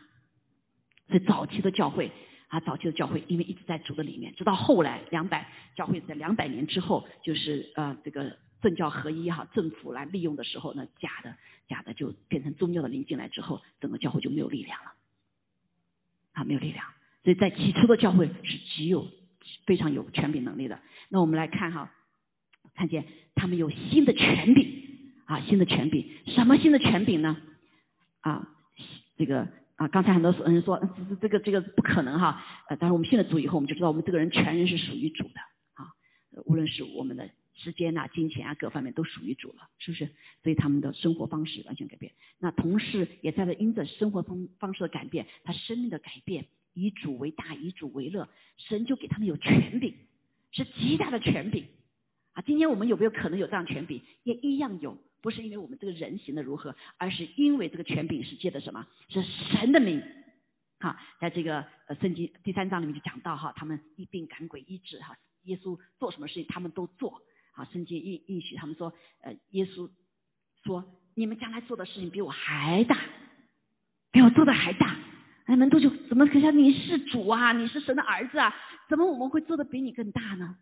[1.10, 2.12] 所以早期的教会
[2.48, 8.38] 啊，早期的教会因为一直在主的里面，直到后来两百教会在两百年之后，就是呃这个。
[8.64, 11.36] 政教合一哈，政府来利用的时候，那假的
[11.68, 14.94] 假的就变成宗教的灵进来之后，整个教会就没有力量了，
[16.32, 16.86] 啊，没有力量。
[17.24, 19.08] 所以在起初的教会是极有
[19.66, 20.80] 非常有权柄能力的。
[21.10, 21.92] 那我们来看哈，
[22.74, 23.06] 看见
[23.36, 24.66] 他们有新的权柄
[25.26, 27.36] 啊，新的权柄，什么新的权柄呢？
[28.22, 28.48] 啊，
[29.18, 30.82] 这个啊，刚才很多人说
[31.22, 35.40] 这个这个不可能哈，呃，但是我们信了主以后，我们就知道我们这个人全人是属于主的
[35.74, 35.92] 啊，
[36.46, 37.30] 无论是我们的。
[37.56, 40.10] 时间呐，金钱啊，各方面都属于主了，是不是？
[40.42, 42.12] 所以他们的生活方式完全改变。
[42.40, 48.28] 那同时也在这因着生活方方式的改变，他生命的改变，以主为大，以主为乐，
[48.58, 49.96] 神就给他们有权柄，
[50.52, 51.66] 是极大的权柄
[52.34, 52.42] 啊！
[52.42, 54.02] 今天我们有没有可能有这样权柄？
[54.24, 58.88] 也一样有，不是因为我们这个人行的如何，而是因为这个权柄是借的什么？
[59.10, 60.02] 是神的名。
[60.80, 61.66] 哈，在这个
[62.02, 67.22] 圣经第三章里面就讲到哈，他们一病赶鬼医治哈，耶稣做什么事情他们都做。
[67.54, 68.92] 好，圣经应应许他们说，
[69.22, 69.90] 呃，耶稣
[70.64, 70.84] 说
[71.16, 72.98] 你们将来做的事情比我还大，
[74.12, 74.98] 比我做的还大。
[75.46, 78.56] 哎，门徒就怎么可想你是主啊，你是神的儿子啊，
[78.90, 80.58] 怎么我们会做的比你更大呢？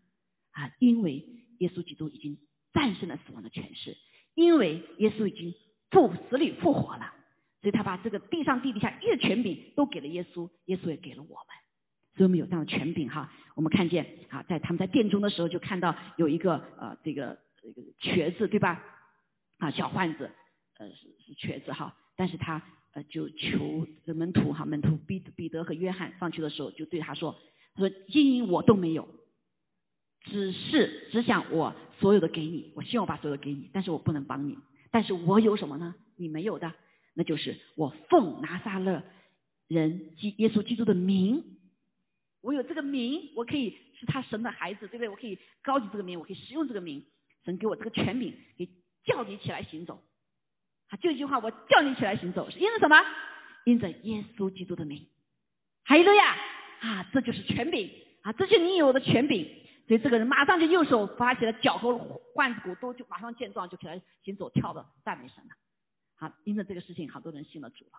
[0.51, 1.23] 啊，因为
[1.59, 2.37] 耶稣基督已经
[2.73, 3.95] 战胜了死亡的权势，
[4.33, 5.53] 因为耶稣已经
[5.91, 7.13] 复死里复活了，
[7.61, 11.47] 所以他把这个地上地底下一切权柄都给了耶稣，耶稣也给了我们，
[12.15, 13.31] 所以我们有这样的权柄哈。
[13.55, 17.37] 我们看见啊，在他们在殿中的时候就看到有一个呃这个
[17.99, 18.83] 瘸子对吧？
[19.57, 20.29] 啊，小贩子
[20.77, 22.61] 呃是是瘸子哈，但是他。
[22.93, 27.39] 呃，就求门徒哈，门徒彼彼得和约翰上去的时候，就对他说
[27.73, 29.07] ：“他说金银我都没有，
[30.25, 34.57] 只是只想我所有的给你，我希望我把所有的给你，但是我不能帮你。
[34.91, 35.95] 但是我有什么呢？
[36.17, 36.73] 你没有的，
[37.13, 39.03] 那就是我奉拿撒勒
[39.69, 41.41] 人基耶稣基督的名，
[42.41, 45.09] 我有这个名，我可以是他神的孩子，对不对？
[45.09, 47.05] 我可以高举这个名，我可以使用这个名，
[47.45, 48.67] 神给我这个权柄，给
[49.05, 50.03] 叫你起来行走。”
[50.89, 52.97] 啊，就一句话，我叫你起来行走，是因着什么？
[53.65, 55.07] 因着耶稣基督的名。
[55.83, 56.35] 还有了呀，
[56.79, 57.89] 啊，这就是权柄
[58.23, 59.45] 啊，这就是你有的权柄。
[59.87, 61.95] 所以这个人马上就右手发起了，脚和
[62.35, 65.49] 腕子骨都就马上健壮，就起来行走跳的赞美神了。
[66.15, 67.91] 好，因着这个事情，好多人信了主了，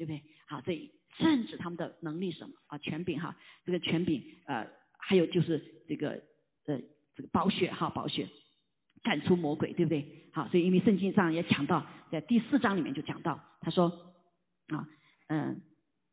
[0.00, 0.22] 对不对？
[0.48, 3.36] 好，所以甚至他们的能力什么啊，权柄哈，
[3.66, 4.66] 这个权柄呃，
[4.98, 6.22] 还有就是这个
[6.66, 6.80] 呃
[7.14, 8.26] 这个宝血哈，宝血。
[9.02, 10.04] 赶出魔鬼，对不对？
[10.30, 13.90] 好，所以因为圣经上也讲到，在第四章里面就讲到，他说
[14.68, 14.86] 啊，
[15.28, 15.62] 嗯，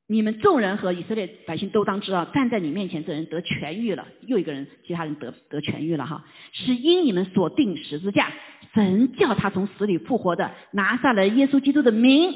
[0.08, 8.32] 你们众人和以色列百姓都当知道，站在你面前这人得痊愈了，又一个人，其他人得得痊愈了哈，是因你们所定十字架，
[8.74, 12.32] 神叫他从死里复活的，拿下了耶稣基督的名，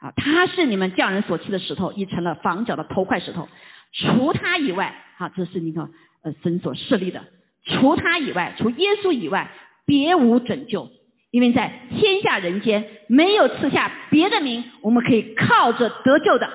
[0.00, 3.48] 啊，他是你们匠人所弃的石头，已成了房角的头块石头，
[3.92, 5.90] 除他以外，啊，这是你看
[6.22, 7.22] 呃神所设立的。
[7.64, 9.50] 除他以外，除耶稣以外，
[9.86, 10.90] 别无拯救。
[11.30, 16.50] 因为在天下人间没有赐下别的名，我们可以靠着得救的。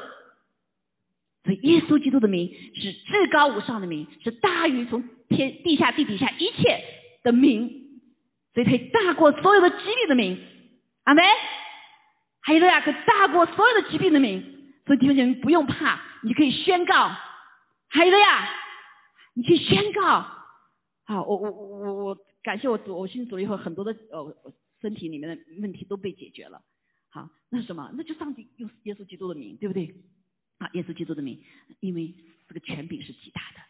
[1.43, 6.81] 所以耶稣基督的名是至高无上的名，是大于从天地下地底下一切
[7.23, 7.69] 的名，
[8.55, 10.39] 所以可以大过所有的疾病的名。
[11.03, 11.23] 阿门。
[12.45, 14.39] 还有两个大过所有的疾病的名，
[14.85, 17.11] 所以弟兄姐妹不用怕，你可以宣告。
[17.87, 18.49] 还有呀，
[19.33, 20.21] 你可以宣告。
[21.05, 26.61] 好，我我我我我感谢我主，我信主了以后，很多的呃身体里面的问题都被解决了。
[27.09, 27.89] 好，那什么？
[27.97, 29.95] 那就上帝用耶稣基督的名，对不对？
[30.59, 31.41] 啊，耶稣基督的名，
[31.79, 32.13] 因为
[32.47, 33.61] 这个权柄是极大的。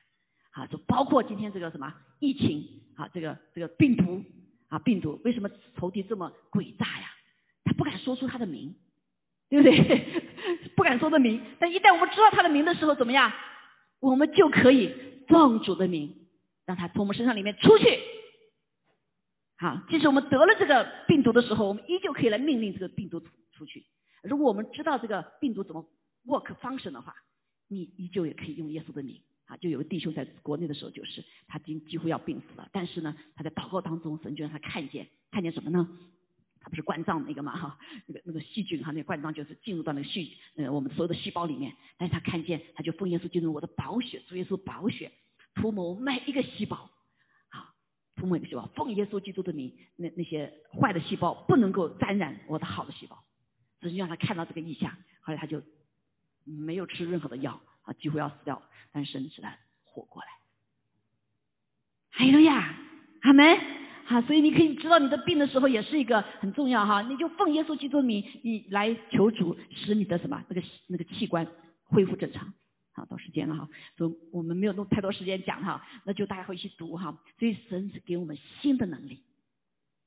[0.51, 2.67] 好，就包括今天这个什么疫情
[2.97, 4.21] 啊，这个这个病毒
[4.67, 7.09] 啊，病毒为什么仇敌这么诡诈呀？
[8.05, 8.73] 说出他的名，
[9.49, 10.23] 对不对？
[10.77, 13.33] 不敢说的名，但一旦我们知道他的名的时候，怎么样？
[13.99, 14.93] 我们就可以
[15.27, 16.15] 奉主的名。
[16.65, 17.85] 让他从我们身上里面出去，
[19.59, 23.85] 好，即使我们得了这个病毒的时候，我们依旧可以来命令这个病毒出出去。
[24.23, 25.87] 如果我们知道这个病毒怎么
[26.25, 27.13] work function 的话，
[27.67, 29.21] 你依旧也可以用耶稣的名。
[29.45, 35.87] 啊，就有个弟兄在国内的时候，就是他经几乎要病死了，但是呢，他在祷告当中，神就让他看见，看见什么呢？
[36.65, 45.11] 他不是冠状那个嘛哈，那个那个细菌哈，那个冠状就是进入到那个细呃我们所有的细胞里面，但是他看见，他就奉耶稣进入我的宝血，主耶稣宝血。
[45.53, 46.89] 涂抹每一个细胞，
[47.49, 47.73] 好，
[48.17, 53.23] 涂抹一个细胞，奉耶稣基督的名，那那些坏的细胞不能够沾染我的好的细胞，
[53.79, 54.91] 只是让他看到这个意象，
[55.21, 55.61] 后来他就
[56.43, 58.61] 没有吃任何的药，啊，几乎要死掉，
[58.91, 60.27] 但是神使他活过来。
[62.09, 62.75] 还有呀，
[63.21, 63.57] 阿门，
[64.05, 71.45] 哈，所以你可以知道你的病的时候也是一个很重要哈，你就奉耶稣基督的名，你来求主使你的什么那个那个器官
[71.83, 72.53] 恢复正常。
[72.93, 77.19] 好，到时间了哈，所以我们没有弄太多时间讲哈，那就大家回去读哈。
[77.37, 79.19] 所以神是给我们新的能力，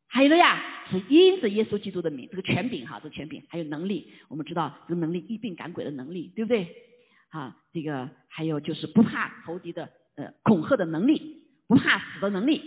[0.07, 6.75] 还有了呀，是因着耶稣基督的名，这个权柄哈，这个权柄还有能力，我们知道这个能力，医病赶鬼的能力，对不对？
[7.29, 12.63] 啊，这个还有就是不怕仇敌的呃恐吓的能力，不怕死的能力，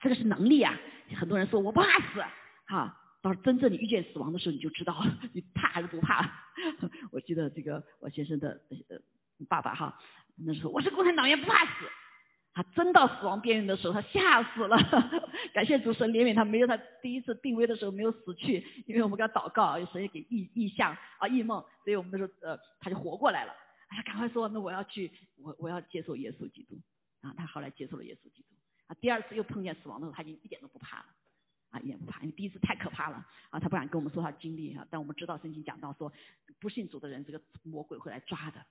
[0.00, 0.78] 这个是能力啊。
[1.16, 2.24] 很多人说我不怕死，
[2.66, 3.00] 哈。
[3.22, 6.30] 到真正你遇见死亡的时候，你就知道你怕还是不怕。
[7.10, 8.98] 我记得这个我先生的呃
[9.48, 9.98] 爸爸哈，
[10.36, 11.86] 那时候我是共产党员不怕死，
[12.52, 14.76] 他真到死亡边缘的时候，他吓死了。
[15.54, 23.54] 感谢主神怜悯他，没有他第一次病危的时候没有死去，因为我们给他祷告，神也给异异象啊异梦，所以我们那时候呃他就活过来了。
[23.88, 25.10] 哎呀，赶快说，那我要去，
[25.42, 26.78] 我我要接受耶稣基督
[27.22, 27.32] 啊。
[27.38, 28.48] 他后来接受了耶稣基督
[28.86, 28.94] 啊。
[29.00, 31.06] 第二次又碰见死亡的时候，他已经一点都不怕了。
[31.70, 33.16] 啊，也不怕，因为第一次太可怕了
[33.50, 34.86] 啊，他不敢跟我们说他的经历啊。
[34.90, 36.12] 但我们知道圣经讲到说，
[36.60, 38.64] 不信主的人，这个魔鬼会来抓的，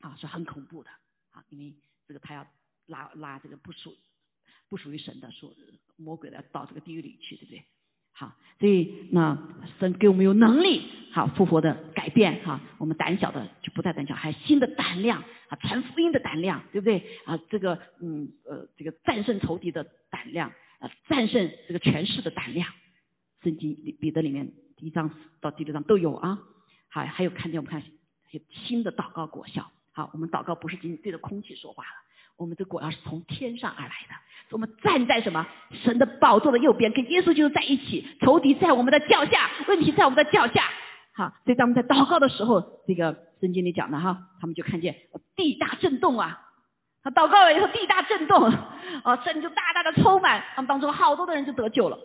[0.00, 0.90] 啊，是很恐怖的
[1.32, 1.74] 啊，因为
[2.06, 2.46] 这个他要
[2.86, 3.94] 拉拉这个不属
[4.70, 5.54] 不属于神的，说
[5.96, 7.64] 魔鬼的到这个地狱里去，对不对？
[8.16, 9.36] 好，所以那
[9.78, 17.36] 神给我们有能力，好复活的改变哈，我们胆小的就不再胆小，还有新的胆量啊，传福音的胆量，对不对啊？
[17.50, 22.68] 这个嗯呃，这个战胜仇敌的胆量啊，战胜这个权势的胆量，
[23.42, 25.10] 圣经里彼得里面第一章
[25.40, 26.38] 到第六章都有啊。
[26.88, 27.82] 好，还有看见我们看
[28.50, 32.03] 新的祷告果效，好，我们祷告不是仅仅对着空气说话了，
[32.36, 34.14] 我们的果效是从天上而来的。
[34.50, 38.06] 我们站在什么神的宝座的右边，跟耶稣就是在一起。
[38.20, 40.68] 仇敌在我们的脚下，问题在我们的脚下。
[41.14, 44.94] 好，所以当我们在祷告的时候，这个圣经里讲的哈，他们就看见
[45.34, 46.40] 地大震动啊。
[47.02, 51.98] 他祷告了以后，地大震动，啊，神就大大的充满，他们当中好多的人就得救了。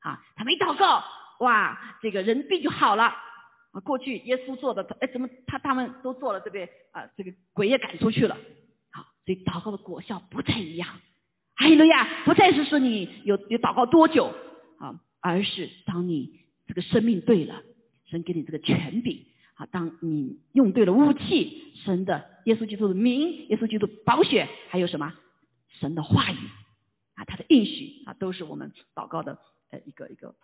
[0.00, 1.02] 啊，他们一祷告，
[1.40, 3.04] 哇，这个人病就好了。
[3.04, 6.64] 啊，过去耶稣做的，哎，怎么他他们都做了，对不对？
[6.92, 8.36] 啊，这个鬼也赶出去了。
[9.24, 10.88] 所以祷告的果效不再一样。
[11.56, 12.24] 哈利路亚！
[12.24, 14.32] 不再是说你有有祷告多久
[14.78, 17.62] 啊，而是当你这个生命对了，
[18.06, 25.12] 神给你这个权柄啊，当你用对了武器，神的耶稣基督的名，耶稣基督的宝血，还有什么
[25.68, 26.36] 神的话语
[27.14, 29.38] 啊，他的应许啊，都是我们祷告的
[29.70, 30.34] 呃一个一个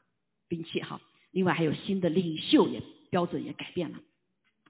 [0.48, 1.00] 兵器哈。
[1.30, 3.98] 另外还有新的领袖也标准也改变了。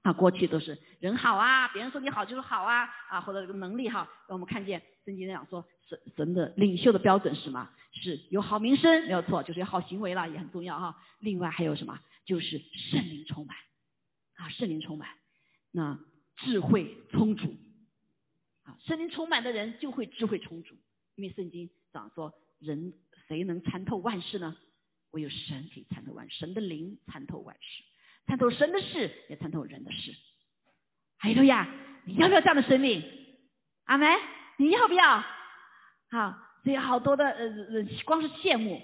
[0.07, 7.69] 啊，过去都是人好啊，别人说你好就是好啊，啊或者这个能力哈，让我们看见圣经讲说神神的领袖的标准是什么？
[7.91, 10.95] 是有好名声没有错，就是有好行为了也很重要哈。
[11.19, 11.99] 另外还有什么？
[12.23, 12.57] 就是
[12.91, 13.57] 圣灵充满
[14.35, 15.09] 啊，圣灵充满，
[15.71, 15.99] 那
[16.37, 17.53] 智慧充足
[18.63, 20.73] 啊，圣灵充满的人就会智慧充足，
[21.15, 22.93] 因为圣经讲说人
[23.27, 24.55] 谁能参透万事呢？
[25.11, 27.83] 唯有神可以参透万事，神的灵参透万事。
[28.27, 30.13] 参透神的事，也参透人的事。
[31.17, 31.67] 哈利路亚！
[32.05, 33.03] 你要不要这样的生命？
[33.85, 34.07] 阿门！
[34.57, 35.23] 你要不要？
[36.11, 38.81] 好，所以好多的呃呃，光是羡慕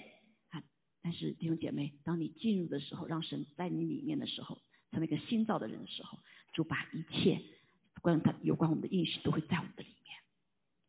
[0.50, 0.64] 啊。
[1.04, 4.58] 但是弟兄姐妹，当你进入的时候，让神在你里面的时候，
[4.92, 6.18] 成为一个新造的人的时候，
[6.54, 7.40] 就把一切
[8.02, 10.18] 关他有关我们的应许都会在我们的里面。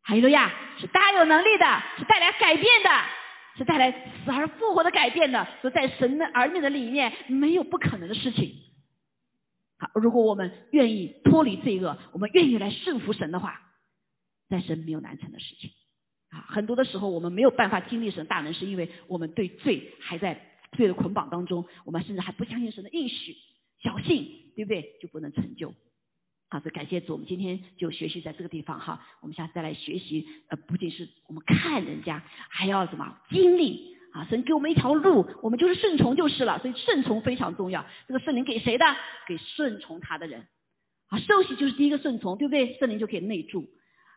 [0.01, 0.51] 哈利路亚！
[0.79, 2.89] 是大有能力的，是带来改变的。
[3.57, 8.53] 是带来死而复活的改变的，所以在神的儿女的里面没有不可能的事情。
[9.77, 13.61] 好，如果我们愿意脱离罪恶，我们愿意来顺服神的话，
[14.49, 15.71] 在神没有难成的事情。
[16.29, 20.39] 啊，很多的时候我们没有办法经历神大能，是因为我们对罪还在
[20.73, 23.35] 罪的捆绑当中，我们甚至还不相信神的应许，
[23.81, 24.97] 侥幸，对不对？
[25.01, 25.73] 就不能成就。
[26.55, 29.05] 好，所以感谢主，我们今天就学习在这个地方哈。
[29.19, 34.23] 我们下次再来学习，呃，不仅是我们看人家，还要什么经历啊？
[34.29, 36.57] 神给我们一条路，我们就是顺从就是了。
[36.59, 37.85] 所以顺从非常重要。
[38.07, 38.85] 这个圣灵给谁的？
[39.27, 40.47] 给顺从他的人。
[41.07, 42.77] 啊，受洗就是第一个顺从，对不对？
[42.79, 43.65] 圣灵就可以内住，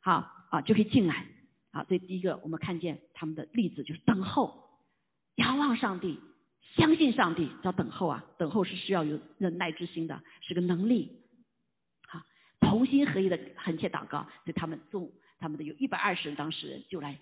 [0.04, 1.26] 好啊，就可以进来。
[1.72, 4.62] 好，所以第一个我们看见他们的例子就是等候，
[5.34, 6.20] 仰望上帝，
[6.76, 8.24] 相信上帝，叫等候啊。
[8.38, 11.17] 等候是需要有忍耐之心的，是个能力。
[12.78, 15.10] 同心合意的恳切祷告，所以他们众
[15.40, 17.18] 他们的有一百二十人当事人就来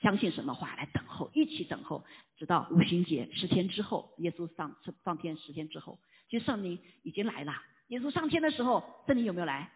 [0.00, 2.06] 相信什么话来等候，一起等候，
[2.38, 4.74] 直到五旬节十天之后，耶稣上
[5.04, 5.98] 上天十天之后，
[6.30, 7.52] 其实圣灵已经来了。
[7.88, 9.70] 耶稣上天的时候，圣灵有没有来？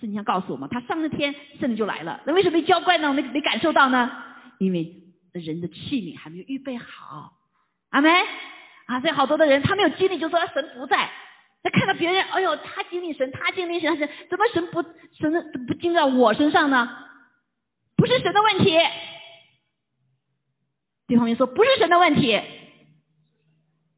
[0.00, 2.20] 圣经告诉我们，他上了天，圣灵就来了。
[2.26, 3.14] 那为什么没浇灌呢？
[3.14, 4.10] 没没感受到呢？
[4.58, 4.92] 因为
[5.34, 7.32] 人的器皿还没有预备好。
[7.90, 8.12] 阿门
[8.86, 9.00] 啊！
[9.00, 11.08] 所以好多的人他没有经历，就说神不在。
[11.62, 14.82] 那看到别人，哎呦，他经历神，他经历神，神怎么神不
[15.18, 16.88] 神的不经在我身上呢？
[17.96, 18.78] 不是神的问题。
[21.08, 22.40] 对方面说不是神的问题，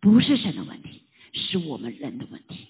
[0.00, 1.02] 不是神的问题，
[1.32, 2.68] 是我们人的问题。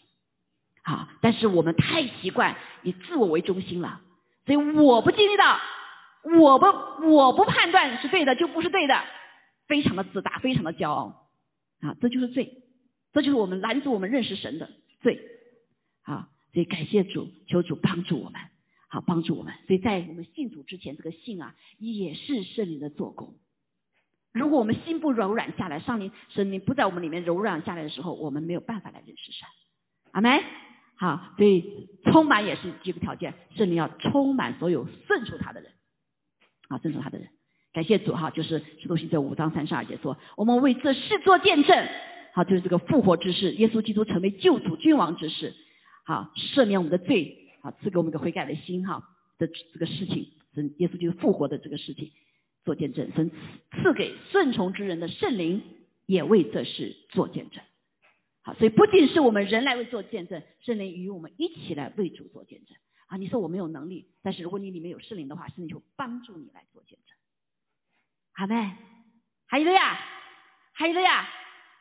[0.82, 4.00] 好，但是我们太习惯以自我为中心了，
[4.46, 5.60] 所以我不经历到，
[6.38, 6.66] 我不
[7.06, 9.04] 我不判断是对的就不是对的，
[9.68, 11.28] 非常的自大，非常的骄傲
[11.82, 12.50] 啊，这就是罪，
[13.12, 14.70] 这就是我们拦阻我们认识神的。
[15.00, 15.18] 罪，
[16.02, 18.40] 好，所以感谢主，求主帮助我们，
[18.88, 19.54] 好帮助我们。
[19.66, 23.34] 所以在我们信主之前，这个信啊，也是圣灵的做工。
[24.32, 29.48] 如果我们心不柔软下来，上灵神灵不在我们里面柔软下来的时候，我们没有办法来认识神。
[30.12, 30.40] 阿门。
[30.96, 35.72] 好，所以充满也是几个条件，圣灵要充满所有顺从他的人，
[36.68, 37.28] 啊，顺从他的人。
[37.72, 41.88] 感谢主，哈，就是使徒行传五章三十二节说，我们为这事做见证。
[42.32, 45.54] 好，就是这个复活之事，耶稣基督成为救主君王之事，
[46.04, 49.02] 好，赦免我们的罪，好，赐给我们一个悔改的心，哈
[49.38, 52.12] 的这个事情，是耶稣基督复活的这个事情，
[52.64, 53.30] 做见证，神
[53.72, 55.62] 赐给顺从之人的圣灵
[56.06, 57.62] 也为这事做见证。
[58.42, 62.76] 好，所以不仅是我们人来为做见证，圣灵与我们一起来为主做见证。
[63.08, 67.16] 啊，你说我没有能力，但是如果你里面有圣灵的话，圣灵就帮助你来做见证。
[68.32, 68.54] 好没？
[69.46, 69.98] 还有了呀，
[70.72, 71.28] 还有了呀。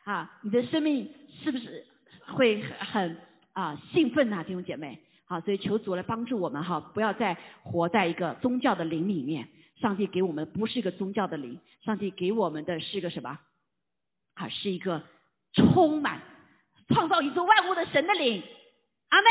[0.04, 1.86] 啊，你的生命是不是
[2.26, 3.16] 会很
[3.52, 4.98] 啊兴奋呐，弟兄姐妹？
[5.26, 9.48] 好，所以求主来帮助我们哈，不要再活在一个宗教的灵里面。
[9.80, 13.38] 上帝给我们不是一个宗教的灵，上帝给我们的是一个什么？
[14.34, 15.02] 啊，是一个
[15.54, 16.20] 充满
[16.88, 18.42] 创造宇宙万物的神的灵。
[19.08, 19.28] 阿妹，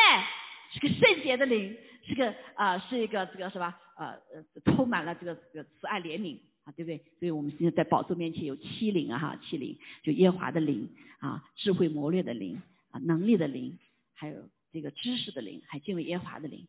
[0.74, 3.74] 是个圣洁的灵，是个啊，是一个这个什么？
[3.98, 6.40] 呃呃，充满了这个这个慈爱怜悯。
[6.76, 6.98] 对不对？
[7.20, 10.90] 所以我们现在在宝座面前有七灵啊，哈，七灵就耶华的灵
[11.20, 12.62] 啊，智慧谋略的灵
[12.92, 13.78] 啊，能力的灵，
[14.14, 16.68] 还有这个知识的灵，还敬畏耶华的灵，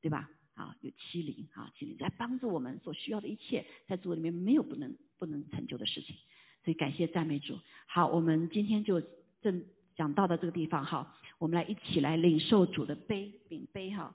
[0.00, 0.30] 对吧？
[0.54, 6.16] 啊，有七灵啊，七灵来帮助我们所需要的一切，在主里面没有不能不能成就的事情。
[6.64, 7.58] 所以感谢赞美主。
[7.86, 9.00] 好，我们今天就
[9.40, 9.64] 正
[9.94, 14.14] 讲到的这个地方哈，我们来一起来领受主的杯饼杯哈。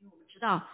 [0.00, 0.66] 因为我们知道，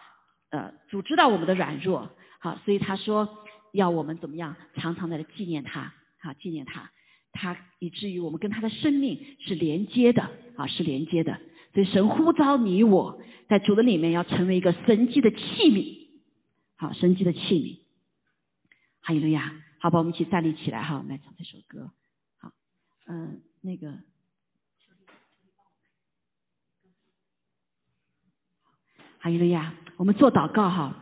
[0.52, 2.14] 呃，主知道我们的软弱。
[2.38, 6.90] 好，所以他说要我们怎么样，常常的来纪念他，好纪念他，
[7.32, 11.40] 他以至于我们跟他的生命是连接的，啊是连接的。
[11.72, 15.38] 所以神呼召你我在主的里面要成为一个神迹的器
[15.70, 16.06] 皿，
[16.76, 17.78] 好神迹的器皿。
[19.00, 21.90] 哈利路亚，好吧，我们一起站立起来哈，来唱这首歌。
[22.38, 22.52] 好，
[23.06, 23.92] 嗯，那个，
[29.18, 30.96] 哈利路亚，我们做祷告哈。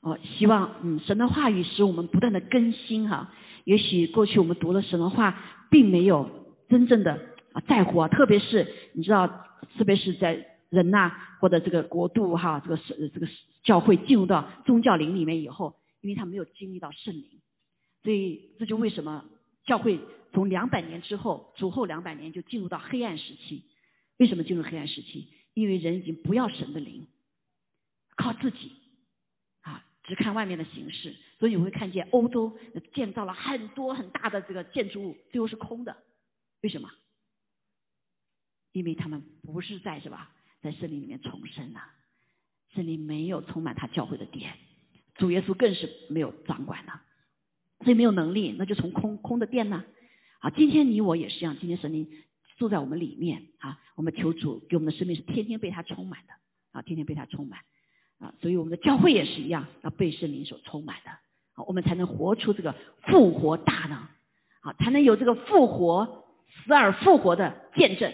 [0.00, 3.32] 哦，希望嗯，神的话语使我们不断的更新哈。
[3.62, 5.38] 也许过去我们读了神的话，
[5.70, 6.28] 并没有
[6.68, 7.12] 真正的
[7.52, 9.28] 啊在乎啊，特别是你知道，
[9.78, 13.28] 特别是在人呐或者这个国度哈，这个是这个
[13.62, 17.24] 教会进入到宗教灵里面以后，因为他没有经历到圣灵，
[18.02, 19.24] 所以这就为什么
[19.66, 20.00] 教会
[20.32, 23.62] 从两百年之后，主后两百年就进入到黑暗时期。
[24.18, 25.28] 为什么进入黑暗时期？
[25.54, 27.06] 因为人已经不要神的灵，
[28.16, 28.72] 靠自己
[29.62, 29.84] 啊。
[30.04, 32.58] 只看外面的形式，所以你会看见欧洲
[32.92, 35.96] 建造了很多很大的这个建筑物，最后是空的。
[36.62, 36.90] 为什么？
[38.72, 41.80] 因为他们不是在是吧，在森林里面重生了，
[42.74, 44.54] 森林没有充满他教会的殿，
[45.14, 46.92] 主耶稣更是没有掌管的，
[47.84, 49.84] 所以没有能力，那就从空空的殿呢。
[50.40, 52.10] 啊，今天你我也是一样，今天神灵
[52.56, 56.32] 住在我们里面啊，我们求主给我们的生命是天天被他充满的
[56.72, 57.60] 啊，天天被他充满。
[58.22, 61.10] 啊，所以我们的教会也是一样，要被圣灵所充满的，
[61.54, 62.72] 好，我们才能活出这个
[63.08, 63.98] 复活大能，
[64.60, 66.24] 好，才能有这个复活
[66.64, 68.12] 死而复活的见证。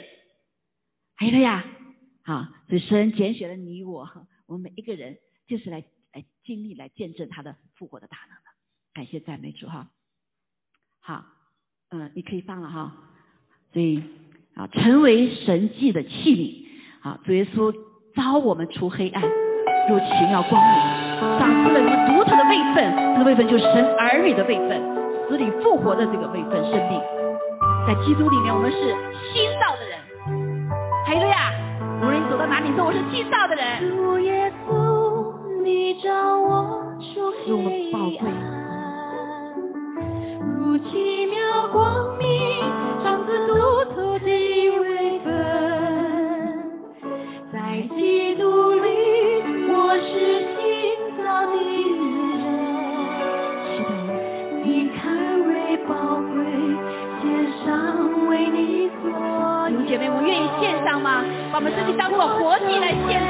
[1.14, 1.62] 还有了呀，
[2.24, 4.08] 好，所以神拣选了你我，
[4.46, 5.84] 我们每一个人就是来
[6.14, 8.42] 来经历、来见证他的复活的大能的。
[8.94, 9.90] 感谢赞美主哈，
[11.00, 11.26] 好，
[11.90, 12.96] 嗯，你可以放了哈。
[13.74, 14.02] 所以
[14.54, 16.08] 啊，成为神迹的器
[17.02, 17.74] 皿，啊，主耶稣
[18.14, 19.47] 召我们出黑暗。
[19.88, 20.72] 入奇妙光明，
[21.38, 24.78] 赏赐了一个独特的位分，这个位分就是神儿女的位分，
[25.26, 27.00] 死里复活的这个位分生命，
[27.86, 28.76] 在基督里面我们是
[29.32, 29.98] 新造的人。
[31.06, 31.52] 还有呀，
[32.02, 33.80] 无论你走到哪里，说我是新造的人。
[33.96, 35.32] 主耶稣，
[35.64, 37.48] 你召我出黑
[38.18, 38.28] 暗，
[40.60, 42.17] 如奇妙光
[61.58, 63.27] 我们是去当做活祭来献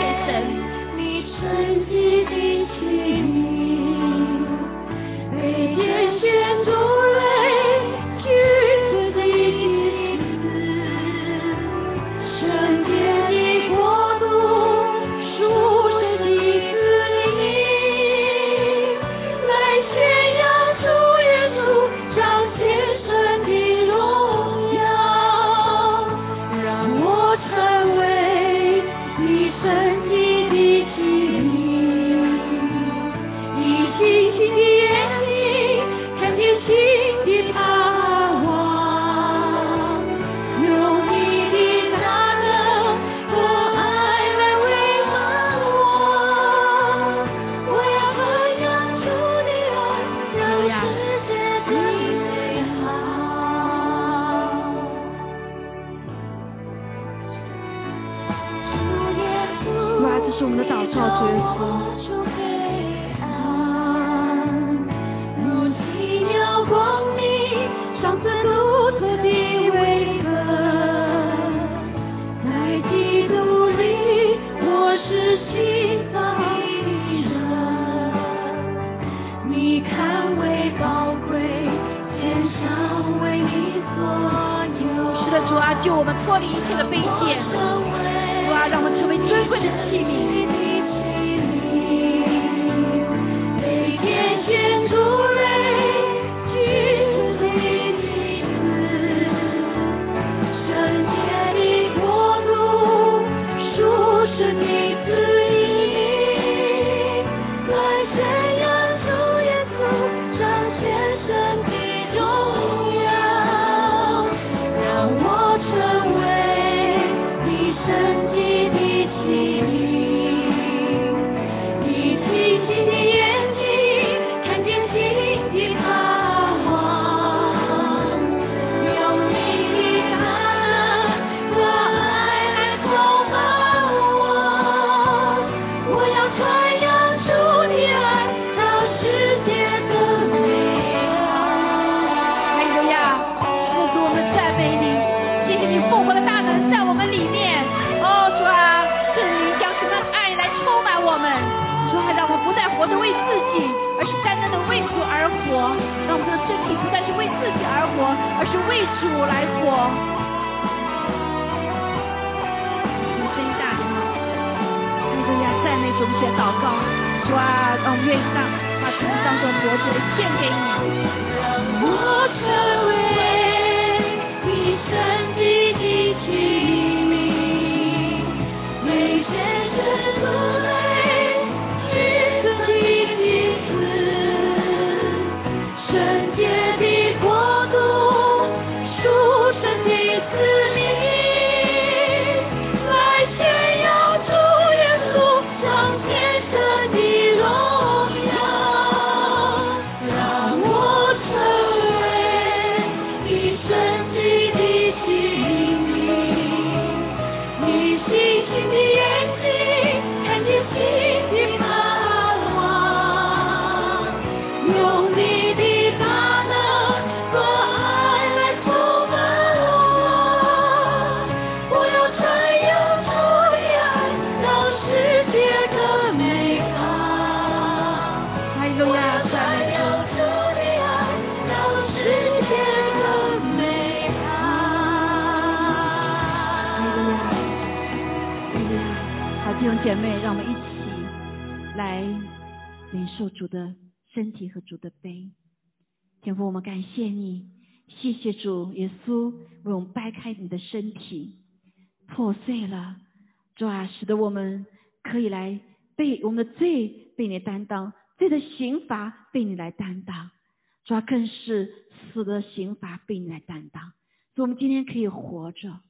[261.09, 261.73] 更是
[262.13, 263.95] 死的刑罚被你来担当，
[264.35, 265.81] 所以我们今天可以活着，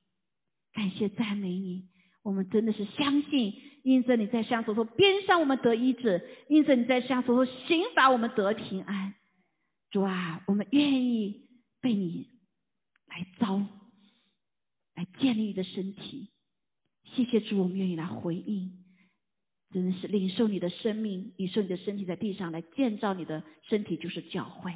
[0.73, 1.89] 感谢赞美你。
[2.23, 9.15] 我们真的是相信，因着你在上所说边上我们得医治，因着你在上所说刑罚我们得平安。
[9.91, 11.49] 主啊，我们愿意
[11.81, 12.29] 被你
[13.09, 13.67] 来招，
[14.95, 16.31] 来建立你的身体。
[17.17, 18.85] 谢谢主，我们愿意来回应，
[19.73, 24.75] 真的是领受你的生命，领受你的身体在地上来建造你的身体，就是教会。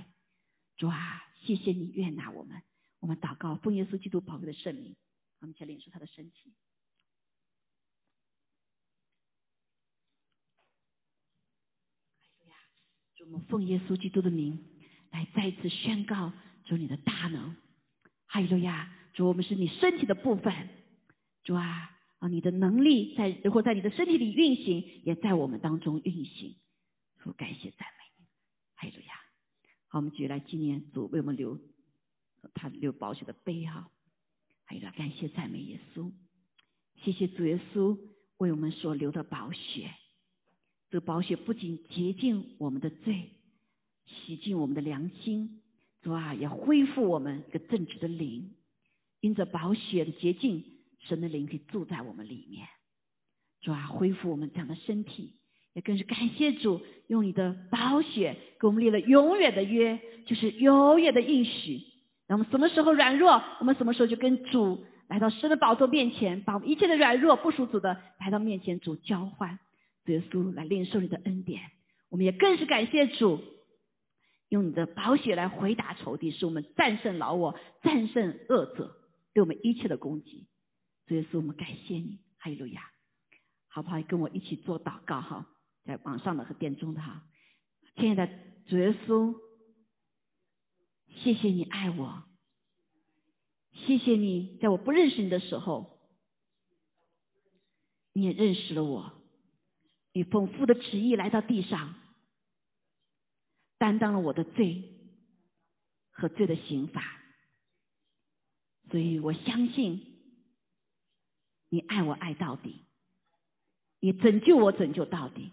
[0.77, 2.61] 主啊，谢谢你悦纳我们，
[2.99, 4.97] 我们祷告奉耶稣基督宝贵的圣名，
[5.41, 6.53] 我们一起领受他的身体。
[13.15, 14.59] 主，我们奉耶稣基督的名
[15.11, 16.33] 来再一次宣告
[16.65, 17.55] 主你的大能。
[18.27, 18.93] 哈利路亚！
[19.13, 20.69] 主，我们是你身体的部分。
[21.45, 26.57] 主啊，啊，你的能力在如果在你的身体里运行，也在我们当中运行。
[27.23, 28.27] 主，感谢赞美你。
[28.75, 29.22] 哈利路亚。
[29.93, 31.59] 好，我们继续来纪念主为我们留
[32.55, 33.91] 他留宝血的碑哈，
[34.65, 36.11] 还有来感谢赞美耶稣，
[37.05, 37.99] 谢谢主耶稣
[38.39, 39.93] 为我们所留的宝血，
[40.89, 43.33] 这个宝血不仅洁净我们的罪，
[44.07, 45.61] 洗净我们的良心，
[46.01, 48.55] 主啊，也恢复我们一个正直的灵，
[49.21, 50.65] 因着宝血的洁净，
[51.01, 52.67] 神的灵可以住在我们里面，
[53.61, 55.35] 主啊，恢复我们这样的身体。
[55.75, 61.81] 也更是感谢主，用你的宝血给我们立了永远的约，就是永远的应许。
[62.29, 69.59] 那我们什么时候软弱，我们什么时候就跟主来到神的宝座面前，把我们一切的软弱不属主的来到面前，主交换，
[70.07, 71.63] 耶稣来领受你的恩典。
[72.11, 73.41] 我们也更是感谢主，
[74.51, 78.95] 用你的宝血来回答仇敌，使我们战胜老我，战胜恶者
[79.33, 80.47] 对我们一切的攻击。
[81.09, 82.83] 耶稣，我们感谢你，哈利路亚，
[83.69, 84.01] 好不好？
[84.03, 85.47] 跟我一起做祷告哈。
[85.85, 87.27] 在网上的和殿中的哈，
[87.97, 88.27] 亲爱的
[88.67, 89.35] 主耶稣，
[91.09, 92.25] 谢谢你爱我，
[93.73, 95.99] 谢谢你，在我不认识你的时候，
[98.13, 99.13] 你也认识了我。
[100.15, 101.95] 你丰富的旨意来到地上，
[103.79, 104.85] 担当了我的罪
[106.11, 107.03] 和罪的刑罚。
[108.91, 110.05] 所以我相信
[111.71, 112.85] 你爱我爱到底，
[114.01, 115.51] 你拯救我拯救到底。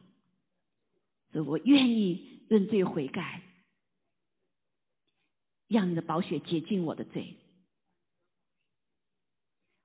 [1.31, 3.43] 所以我愿意认罪悔改，
[5.67, 7.35] 让你的宝血洁净我的罪。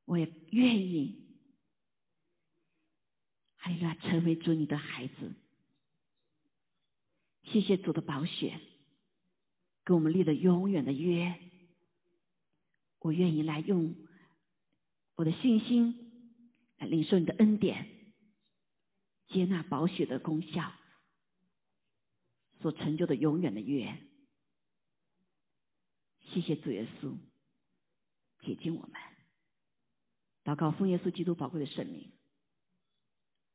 [0.06, 1.24] 我也愿意，
[3.56, 5.32] 还有要成为主你的孩子。
[7.44, 8.58] 谢谢主的宝血，
[9.84, 11.38] 给我们立了永远的约。
[13.00, 13.94] 我愿意来用
[15.14, 16.42] 我的信心
[16.78, 17.86] 来领受你的恩典，
[19.28, 20.72] 接纳宝血的功效
[22.64, 23.94] 所成就的永远的约。
[26.22, 27.14] 谢谢主耶稣，
[28.40, 28.92] 洁净我们。
[30.44, 32.10] 祷告奉耶稣基督宝贵的圣名。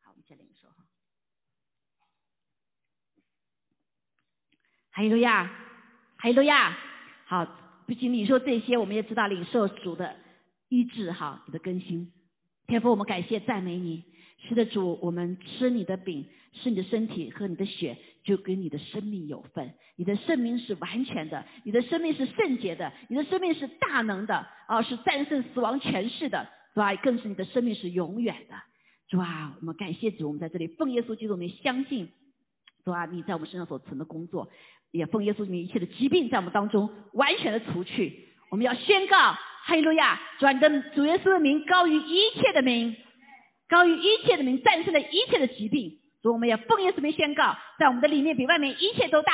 [0.03, 0.85] 好，我们再领受哈。
[4.91, 5.47] 哈利路亚，
[6.17, 6.77] 哈利路亚。
[7.25, 7.45] 好，
[7.87, 10.19] 不仅领受这些，我们也知道领受主的
[10.67, 12.13] 医治哈，你的更新。
[12.67, 14.03] 天父，我们感谢赞美你。
[14.47, 19.73] 是的，主，我们吃你的饼，吃你的身体，喝你的血，就跟你的生命有份。
[19.95, 26.47] 你的生命是完全的，你的生命是圣洁的，你的生命是大能的，啊，是战胜死亡权势的。
[26.73, 28.55] 主啊，更是你的生命是永远的。
[29.09, 32.09] 主啊，我们感谢主，我们在这里奉耶稣基督名相信，
[32.85, 34.49] 主啊，你在我们身上所成的工作，
[34.91, 38.29] 也奉耶稣名一切的疾病在我们当中完全的除去。
[38.49, 39.17] 我们要宣告
[39.65, 42.95] 哈利路亚，主啊，你的主耶稣的名高于一切的名，
[43.69, 45.99] 高于一切的名，战胜了一切的疾病。
[46.21, 49.31] 主，我们要奉耶稣名宣告，在我们的里面比外面一切都大。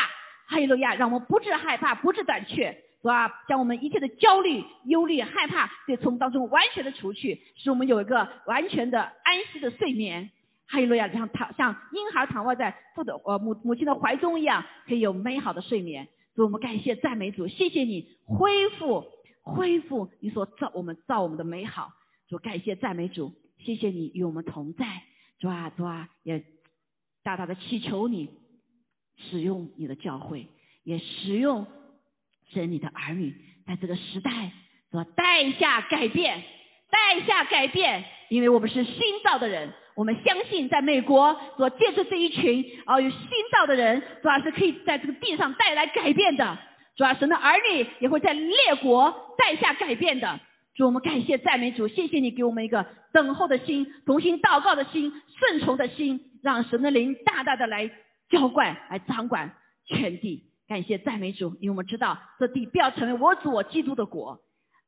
[0.48, 2.82] 哈利路亚，让我们不致害怕，不致胆怯。
[3.02, 3.44] 是吧？
[3.48, 10.32] 将我们一切的焦虑、忧虑、害怕，对从当中完全的除去，使我们有一个完全的安息的睡眠。
[10.68, 16.08] 哈利路亚，像躺像婴孩躺卧在父的呃母母亲的怀中一样，可以有美好的睡眠。
[16.36, 19.06] 所以我们感谢赞美主，谢谢你恢复
[19.44, 21.92] 恢复你所造我们造我们的美好。
[22.28, 23.32] 主感谢赞美主，
[23.66, 24.86] 谢谢你与我们同在。
[25.40, 26.44] 主啊主啊，也
[27.24, 28.30] 大大的祈求你
[29.18, 30.46] 使用你的教诲，
[30.84, 31.66] 也使用。
[32.54, 33.36] 神，你的儿女
[33.66, 34.52] 在这个时代
[34.92, 36.44] 所带下改变，
[36.92, 43.20] 带下改变，因为我们是新造的人，我们相信在美国所借着这一群啊有新
[43.52, 46.56] 造的人，主要是可以在这个地上带来改变的。
[46.96, 50.40] 主要神的儿女也会在列国带下改变的。
[50.76, 57.90] 主，我们感谢赞美主，谢谢你给我们一个等候的心，同心祷告的心，顺从的心，让神的灵大大的来
[58.30, 60.52] 浇灌，来掌管全地。
[60.68, 64.42] 感谢赞美主，因为我们知道这地必要成为我主我基督的国，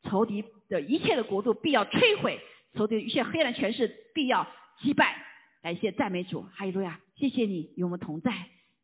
[0.04, 2.40] 仇敌的一切的国度必要摧毁，
[2.76, 4.46] 仇敌一切黑暗权势必要
[4.82, 5.16] 击败。
[5.62, 7.00] 感谢赞美主，哈利路亚！
[7.16, 8.32] 谢谢你与我们同在，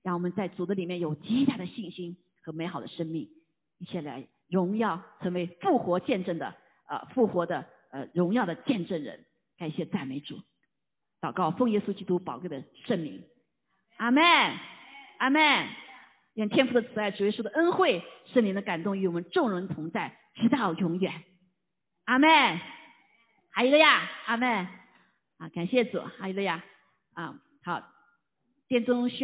[0.04, 3.28] 让我们在主的里面有极大的信心和美好的生命，
[3.80, 6.56] 一切来荣耀成为复活见证的
[6.94, 9.26] 呃复活的呃荣耀的见证人。
[9.58, 10.40] 感谢赞美主，
[11.22, 13.24] 祷告奉耶稣基督宝贵的圣名，
[13.98, 14.24] 阿门，
[15.18, 15.70] 阿门。
[16.36, 21.24] 愿天父的慈爱、主耶稣的恩惠、圣灵的感动与我们众人同在，直到永远。
[22.06, 22.30] 阿门。
[23.52, 24.50] 还有一个呀，阿门。
[25.38, 26.64] 啊，感谢主，还有一个呀，
[27.14, 27.84] 啊，好，
[28.68, 29.22] 殿中需。